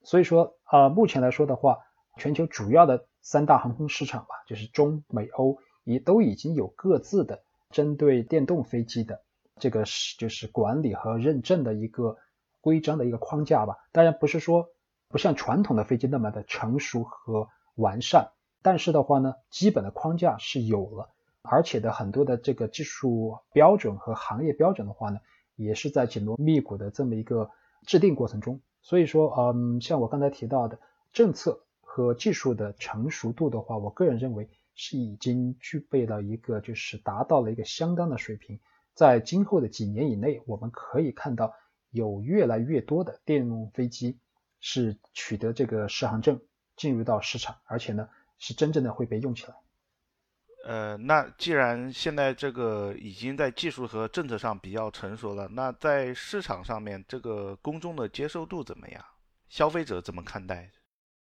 [0.03, 1.79] 所以说，呃，目前来说的话，
[2.19, 9.23] 全球主要的三大航空市场吧，就是中美欧，也都已经有各自的针对电动飞机的
[9.59, 12.19] 这个是就是管理和认证的一个
[12.61, 13.77] 规章的一个框架吧。
[13.91, 14.69] 当然不是说
[15.09, 17.49] 不像传统的飞机那么的成熟和。
[17.79, 18.31] 完善，
[18.63, 21.11] 但是的话呢，基本的框架是有了，
[21.43, 25.21] 而且的很多的这个技术标准和行业标准的话呢，
[25.57, 27.51] 也是在紧锣密鼓的这么一个
[27.85, 28.63] 制定过程中。
[28.81, 30.79] 所以说，嗯，像我刚才提到的
[31.13, 31.66] 政策
[31.97, 38.61] 和技术的成熟度的话，我个人认为是已经具备了一个就是达到了一个相当的水平。
[38.93, 41.55] 在今后的几年以内，我们可以看到
[41.91, 44.19] 有越来越多的电动飞机
[44.61, 46.39] 是取得这个适航证。
[46.77, 48.07] 进入到市场，而且呢
[48.39, 49.55] 是真正的会被用起来。
[50.67, 59.03] 呃，那既然现在这个已经在技术和政策上比较成熟了，那在市场上面这个公众的接受度怎么样？
[59.49, 60.71] 消费者怎么看待？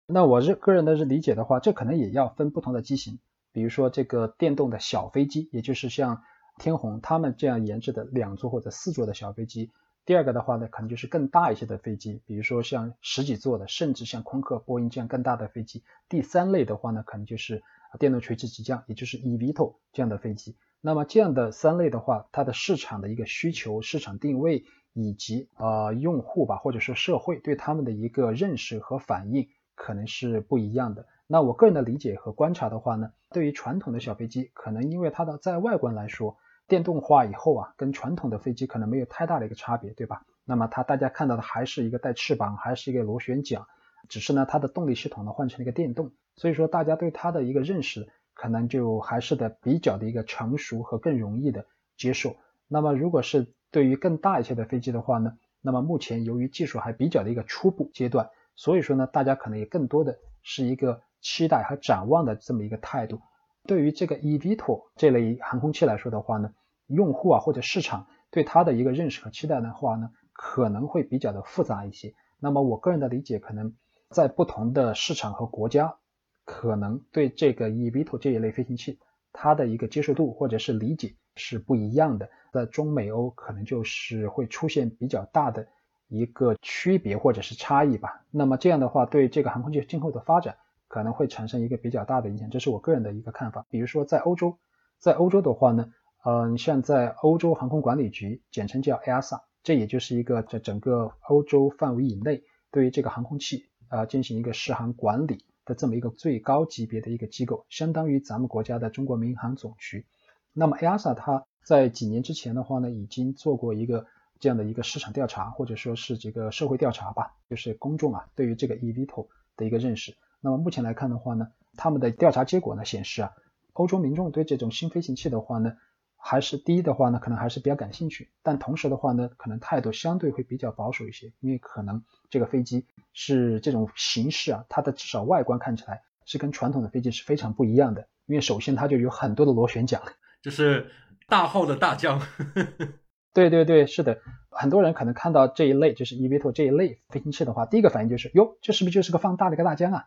[0.06, 3.20] 那我是个人的理解的话，这可能也要分不同的机型，
[3.52, 6.24] 比如说这个电动的小飞机，也就是像
[6.60, 9.72] 天虹他们这样研制的两座或者四座的小飞机。
[10.06, 15.84] 第二个的话呢，可能就是更大一些的飞机，比如说像十几座的，甚至像空客、波音这样更大的飞机。
[16.10, 17.64] 第三类的话呢，可能就是
[17.98, 20.58] 电动垂直起降，也就是 eVTOL 这样的飞机。
[20.82, 29.48] 那么这样的三类的话，它的市场的一个需求、市场定位以及呃用户吧，或者说社会对他们的一个认识和反应，
[29.84, 31.06] 可能是不一样的。
[31.28, 36.38] 那我个人的理解和观察的话呢，对于传统的小飞机，可能因为它的在外观来说。
[36.66, 40.26] 电动化以后啊，跟传统的飞机可能没有太大的一个差别，对吧？
[40.46, 43.66] 那么它大家看到的还是一个带翅膀，还是一个螺旋桨，
[44.08, 51.66] 只是呢它的动力系统呢换成了一个电动，所以说大家对它的一个认识可能就还是的比较的一个成熟和更容易的
[51.98, 52.38] 接受。
[52.70, 63.22] 那么如果是对于更大一些的飞机的话呢，那么目前由于技术还比较的一个初步阶段，所以说呢，大家可能也更多的是一个期待和展望的这么一个态度。
[63.66, 66.54] 对于这个 eVTOL 这类航空器来说的话呢，
[66.88, 72.14] 用户啊或者市场对它的一个认识和期待的话呢，可能会比较的复杂一些。
[72.40, 73.74] 那么我个人的理解，可能
[74.10, 75.96] 在不同的市场和国家，
[76.44, 79.00] 可能对这个 eVTOL 这一类飞行器，
[79.32, 82.30] 它的一个接受度或者是理解是不一样的。
[82.52, 85.68] 在中美欧可能就是会出现比较大的
[86.08, 88.24] 一个区别或者是差异吧。
[88.32, 93.66] 那么这样的话，对这个航空器今后的发展可能会产生一个比较大的影响，这是我个人的一个看法。
[93.70, 94.58] 比如说在欧洲，
[95.00, 95.92] 在欧洲的话呢，
[96.24, 99.42] 嗯，像在欧洲航空管理局，简称叫 EASA。
[99.64, 110.06] 这也就是一个在整个欧洲范围以内，对于这个航空器啊进行一个试航管理的这么一个最高级别的一个机构，相当于咱们国家的中国民航总局。
[110.52, 114.06] 那么 EASA 它在几年之前的话呢，已经做过一个
[114.44, 120.14] 这样的一个市场调查，或者说是这个社会调查吧，就是公众啊对于这个 eVTOL 的一个认识。
[120.42, 123.32] 那么目前来看的话呢，他们的调查结果呢显示啊，
[123.72, 125.78] 欧洲民众对这种新飞行器的话呢。
[126.26, 140.02] 还是第一的话呢，可能还是比较感兴趣，但同时的话呢，可能态度相对会比较保守一些，因为可能这个飞机是这种形式啊，它的至少外观看起来是跟传统的飞机是非常不一样的，因为首先它就有很多的螺旋桨，
[140.42, 140.90] 就是
[141.28, 142.22] 大号的大疆。
[143.34, 144.20] 对对对，是的，
[144.50, 150.06] 很多人可能看到这一类就是 eVTOL 这一类飞行器的话，第一个反应就是哟，这是不是就是个放大的一个大疆啊？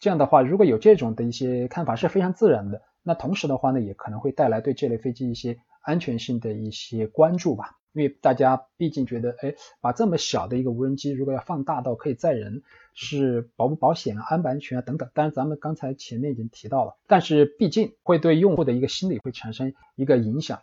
[0.00, 2.82] 这样的话，如果有这种的一些看法是非常自然的。
[3.04, 12.62] 那同时的话呢，也可能会带来对这类飞机一些安全性的一些关注吧，因为大家毕竟觉得，哎，把这么小的一个无人机，如果要放大到可以载人，
[12.94, 15.10] 是保不保险啊、安不安全啊等等。
[15.14, 20.60] 当然，咱们刚才前面已经提到了，但是毕竟会对用户的一个心理会产生一个影响。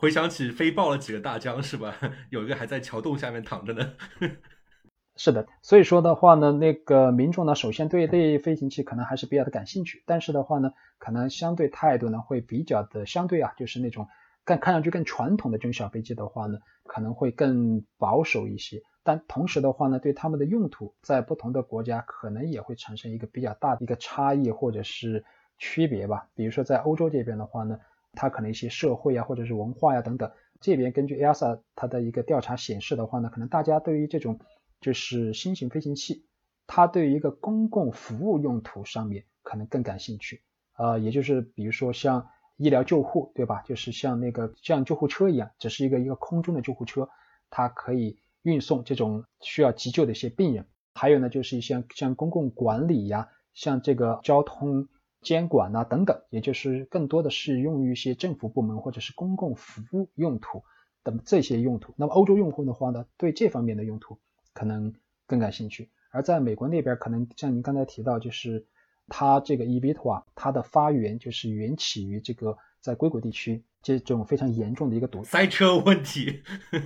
[0.00, 1.94] 回想起飞爆了几个大疆是吧？
[2.30, 3.92] 有一个还在桥洞下面躺着呢。
[5.14, 14.08] 是的，所以说的话呢，那个民众呢，首先对这飞行器可能还是比较的感兴趣，但是的话呢，可能相对态度呢会比较的相对啊，就是那种
[14.42, 18.82] 更看上去更传统的这种小飞机的话呢，可能会更保守一些。
[19.02, 25.26] 但同时的话呢，对他们的用途在不同的国家可能也会产生一个比较大的一个差异或者是
[25.58, 26.28] 区别吧。
[26.34, 27.78] 比如说在欧洲这边的话呢，
[28.12, 30.30] 它可能一些社会啊或者是文化呀等等，
[30.60, 34.40] 这边根据 EASA 它的一个调查显示的话呢，可能大家对于这种
[34.80, 36.26] 就是新型飞行器，
[36.66, 40.42] 它对于一个公共服务用途上面可能更感兴趣，
[40.76, 43.62] 呃，也就是比如说像医疗救护，对吧？
[43.62, 47.08] 就是像那个像救护车一样，只是一个一个空中的救护车，
[47.48, 50.66] 它可以运送这种需要急救的一些病人。
[50.94, 54.88] 还有呢，就是一些像公共管理呀，像这个交通
[55.22, 60.62] 监管呐等等，也就是更多的是用于一些政府部门或者是公共服务用途
[61.02, 61.94] 等这些用途。
[61.96, 64.18] 那么欧洲用户的话呢，对这方面的用途。
[64.52, 64.92] 可能
[65.28, 68.66] 更感兴趣，而在美国那边，可能像您刚才提到，就是
[69.06, 76.42] 它这个 eVTOL 啊，它的发源就是缘起于这个在硅谷地区这种非常严重的一个堵塞车问题。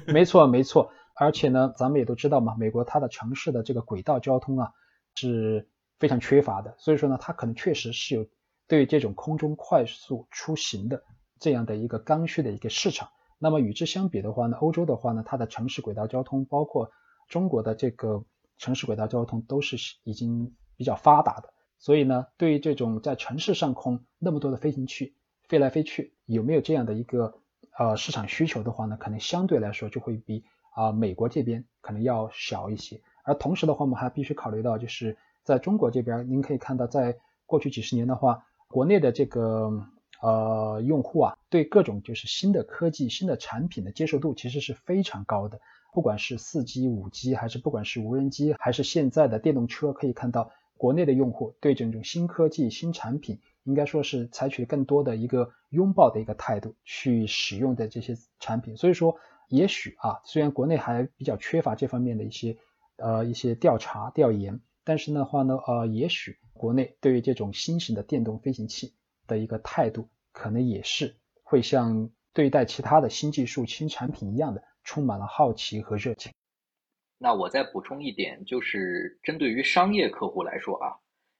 [0.06, 0.92] 没错，没错。
[1.16, 4.72] 而且呢，咱们也都知道嘛，美国它的城市的这个轨道交通啊
[5.14, 5.66] 是
[6.04, 8.26] 非常缺乏的，所以说呢，它可能确实是有
[8.68, 11.02] 对这种空中快速出行的
[11.40, 13.08] 这样的一个刚需的一个市场。
[13.38, 16.90] 那么与之相比的话呢，欧洲的话呢，它的城市轨道交通包括
[17.26, 18.22] 中国的这个
[18.58, 25.14] 城市轨道交通都是已经比较发达的，所以呢，对于这种在城市上空那么多的飞行器
[25.48, 27.40] 飞来飞去，有没有这样的一个
[27.78, 33.00] 呃市场需求的话呢，可能相对来说就会比啊美国这边可能要小一些。
[33.24, 39.86] 而同时的话，我们还必须考虑到，就是在中国这边，您可以看到，在过去几十年的话，国内的这个
[40.20, 45.60] 呃用户啊，对各种就是新的科技、新的产品的接受度其实是非常高的。
[45.92, 58.76] 不管是四 G、五 G，还是不管是无人机，还是现在的电动车，可以看到国内的用户对这种新科技、新产品，应该说是采取更多的一个拥抱的一个态度去使用的这些产品。
[58.76, 59.16] 所以说，
[59.48, 62.56] 也许啊，虽然国内还比较缺乏这方面的一些
[62.96, 68.94] 呃一些调查调研，但是的话呢，呃，也许国内对于这种新型的电动飞行器
[69.26, 74.62] 的一个态度，可能也是会像对待其他的新技术、新产品一样的。
[74.86, 76.30] 充满了好奇和热情。
[77.16, 80.92] 那我再补充一点，就是针对于商业客户来说啊，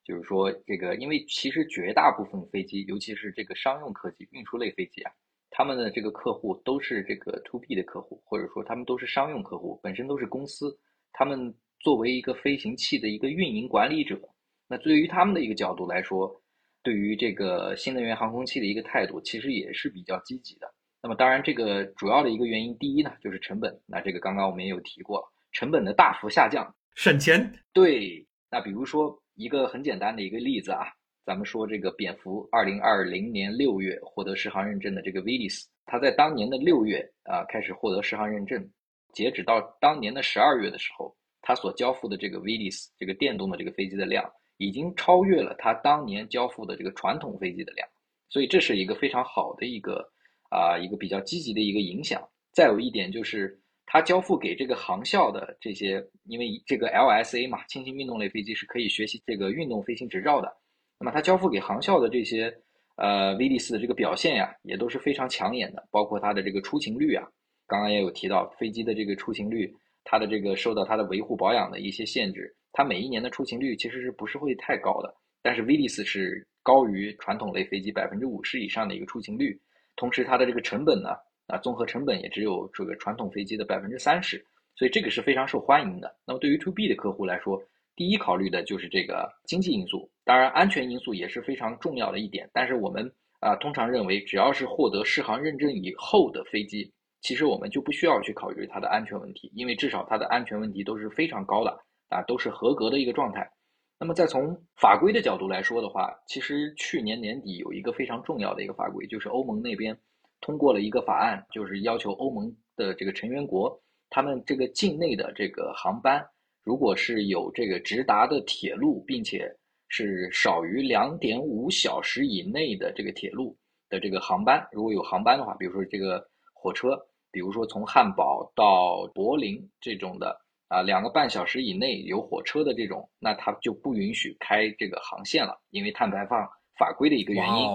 [0.02, 5.12] 就是说这个，因为其实绝大部分飞机，尤其是这个商用客机、运输类飞机啊，
[5.50, 10.78] 他们的这个客户都是这个 to B 的客户，或者说他们都是商用客户，本身都是公司，
[11.12, 11.54] 他们
[11.85, 14.19] 作为一个飞行器的一个运营管理者，
[14.66, 16.35] 那对于他们的一个角度来说，
[16.82, 20.66] 对于这个新能源航空器的一个态度，其实也是比较积极的。
[21.02, 23.78] 那么当然，这个主要的一个原因，第一呢就是成本。
[23.85, 27.52] 那这个刚刚我们也有提过，成本的大幅下降，省钱。
[27.74, 30.86] 对，那比如说一个很简单的一个例子啊，
[31.27, 38.66] 咱们说这个蝙蝠，二零二零年六月获得适航认证的这个 Vilis，它在当年的六月啊开始获得适航认证，
[39.12, 47.88] 截止到当年的十二月的时候，它所交付的这个 VDS 这个电动的这个飞机的量，已经超越了它当年交付的这个传统飞机的量，
[48.28, 50.10] 所以这是一个非常好的一个。
[50.50, 52.22] 啊，一个比较积极的一个影响。
[52.52, 60.56] 再有一点就是，它交付给这个航校的这些，因为这个 LSA 嘛，轻型运动类飞机是可以学习这个运动飞行执照的。
[61.00, 62.56] 那么它交付给航校的这些
[62.94, 67.26] 呃 V D 四的这个表现呀，也都是非常抢眼的，包括它的这个出勤率啊。
[67.66, 69.74] 刚刚也有提到飞机的这个出勤率，
[70.05, 75.12] 它的这个受到它的维护保养的一些限制，它每一年的出勤率其实是不是会太高的？
[75.43, 79.60] 但是 V D 四是高于传统类飞机百分之五十以上的一个出勤率。
[79.97, 81.10] 同时，它的这个成本呢，
[81.47, 84.44] 啊，综合成本也只有这个传统飞机的百分之三十，
[84.74, 86.16] 所以这个是非常受欢迎的。
[86.26, 87.62] 那么对于 to B 的客户来说，
[87.94, 92.51] 第一考虑的就是这个经济因素，当然安全因素也是非常重要的一点。
[92.52, 93.09] 但是我们
[93.40, 96.90] 啊，通常认为，只要是获得适航认证以后的飞机，
[97.24, 101.70] 其实我们就不需要去考虑它的安全问题，因为至少它的安全问题都是非常高的，
[102.10, 103.51] 啊，都是合格的一个状态。
[103.98, 109.98] 那么再从法规的角度来说的话，其实去年年底有一个非常重要的一个法规，就是欧盟那边
[110.42, 113.74] 通过了一个法案，就是要求欧盟的这个成员国，
[114.10, 116.22] 他们这个境内的这个航班，
[116.62, 119.51] 如果是有这个直达的铁路，并且
[119.88, 123.56] 是少于两点五小时以内的这个铁路
[123.88, 126.22] 的这个航班，如果有航班的话，比如说这个
[126.52, 126.98] 火车，
[127.35, 130.40] 比如说从汉堡到柏林这种的。
[130.69, 136.48] 啊，两个半小时以内有火车的这种，那它就不允许开这个航线了，因为碳排放
[136.78, 137.69] 法规的一个原因。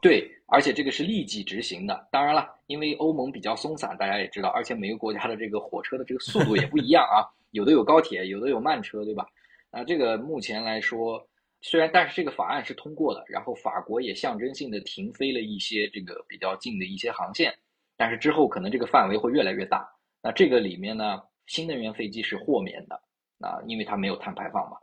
[0.00, 2.08] 对，而且这个是立即执行的。
[2.10, 9.26] 当然了，因为欧盟比较松散，大家也知道，而且每个国家的这个火车的这个速度也不一样啊，有的有高铁，有的有慢车，对吧？
[9.70, 11.28] 那这个目前来说，
[11.60, 17.52] 虽然但是这个法案是通过的，然后法国也象征性的停飞了一些这个比较近的一些航线，
[17.96, 19.88] 但是之后可能这个范围会越来越大。
[20.22, 21.20] 那这个里面呢？
[21.46, 23.00] 新能源飞机是豁免的
[23.38, 24.76] 啊，因为它没有碳排放嘛，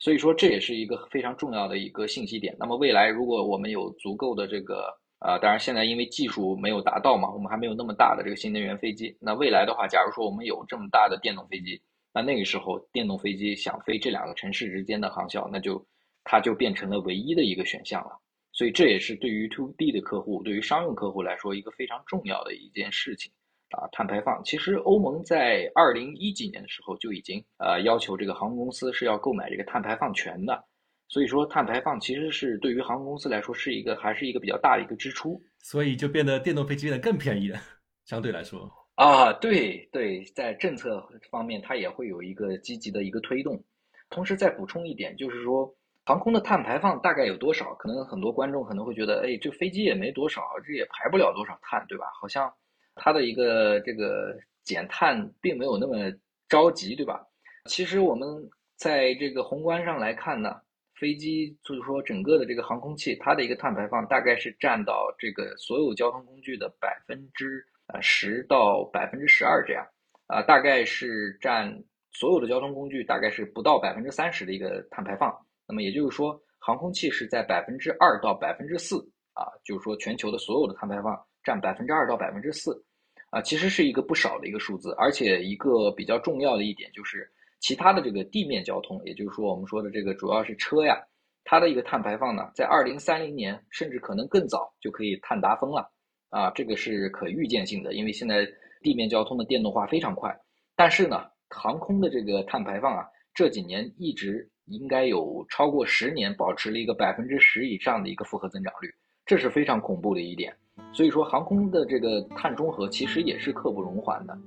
[0.00, 2.56] 所以说这也是一个非常重要的一个信息点。
[2.58, 9.16] 那么未来如果我们有足够的这个啊，当然现在因为技术没有达到嘛，我们还没有那么大的这个新能源飞机。
[9.20, 11.80] 那未来的话，假如说我们有这么大的电动飞机，
[12.12, 15.86] 那那个时候电动飞机想飞这两个城市之间的航校，那就
[16.24, 18.18] 它就变成了唯一的一个选项了。
[18.58, 23.30] 所以这也是对于 to B 的客户，对于商用客户来说一个非常重要的一件事情。
[23.70, 24.42] 啊，碳排放。
[24.42, 30.60] 其实欧盟在二零一几年的时候就已经呃要求这个航空公司是要购买这个碳排放权的，
[31.06, 37.60] 所以说碳排放其实是对于航空公司来说是一个还是一个比较大的一个支出，所以就变得电动飞机变得更便宜了，
[38.06, 38.68] 相对来说。
[38.96, 43.62] 啊，对对，在政策方面它也会有一个积极的一个推动，
[44.10, 45.72] 同时再补充一点就是说
[46.08, 47.74] 航空的碳排放大概有多少？
[47.74, 52.06] 可能很多观众可能会觉得，哎，这飞机也没多少，这也排不了多少碳，对吧？
[52.18, 52.50] 好像。
[52.94, 56.10] 它的一个这个减碳并没有那么
[56.48, 57.22] 着急，对吧？
[57.66, 58.26] 其实我们
[58.74, 60.56] 在这个宏观上来看呢，
[60.94, 67.62] 飞机就是说整个的这个航空器，它的一个碳排放大概是占到这个所有交通工具的百分之
[67.92, 69.86] 呃十到百分之十二这样，
[70.26, 75.44] 啊，大概是占所有的交通工具大概是不到百分之三十的一个碳排放。
[75.68, 78.96] 那么也就是说，航空器是在百分之二到百分之四
[79.34, 81.14] 啊，就是说全球的所有的碳排放
[81.44, 82.82] 占百分之二到百分之四。
[83.30, 87.30] 啊，其实是一个不少的一个数字，而且一个比较重要的一点就是，
[87.60, 90.98] 其他的这个地面交通，也就是说我们说的这个主要是车呀，
[91.44, 95.90] 它的一个碳排放呢，在二零三零年甚至可能更早就可以碳达峰了，
[96.30, 98.48] 啊，这个是可预见性的，因为现在
[98.80, 100.34] 地面交通的电动化非常快。
[100.74, 110.54] 但是呢，航空的这个碳排放啊，这几年一直应该有超过十年保持了一个百分之十以上的一个复合增长率，这是非常恐怖的一点。
[110.92, 114.38] 所以说，航空的这个碳中和其实也是刻不容缓的。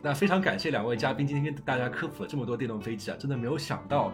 [0.00, 4.12] 那非常感谢两位嘉宾今天跟大家科普了这么多电动飞机啊，真的没有想到，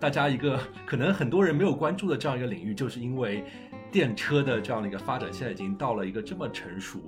[0.00, 3.44] 大家一个可能很多人没有关注的这样一个领域，就是因为
[3.90, 6.98] 电车的这样的一个发展，现在已经到了一个这么成熟，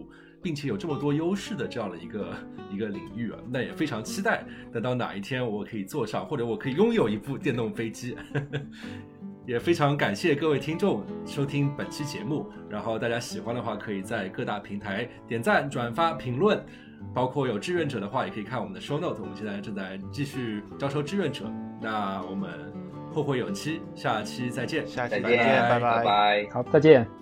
[0.43, 2.35] 并且有这么多优势的这样的一个
[2.73, 3.39] 一个领域啊。
[3.51, 8.17] 那也非常期待，等到哪一天我可以坐上，或者我可以拥有一部电动飞机。
[9.47, 16.63] 也非常感谢各位听众收听本期节目，然后大家喜欢的话，可以在各大平台点赞、转发、评论，
[17.13, 19.21] 包括有志愿者的话，也可以看我们的 show note。
[19.21, 21.51] 我们现在正在继续招收志愿者，
[21.81, 22.51] 那我们
[23.13, 25.39] 后会有期，下期再见，下期再见，
[25.69, 27.20] 拜拜拜，好，再见。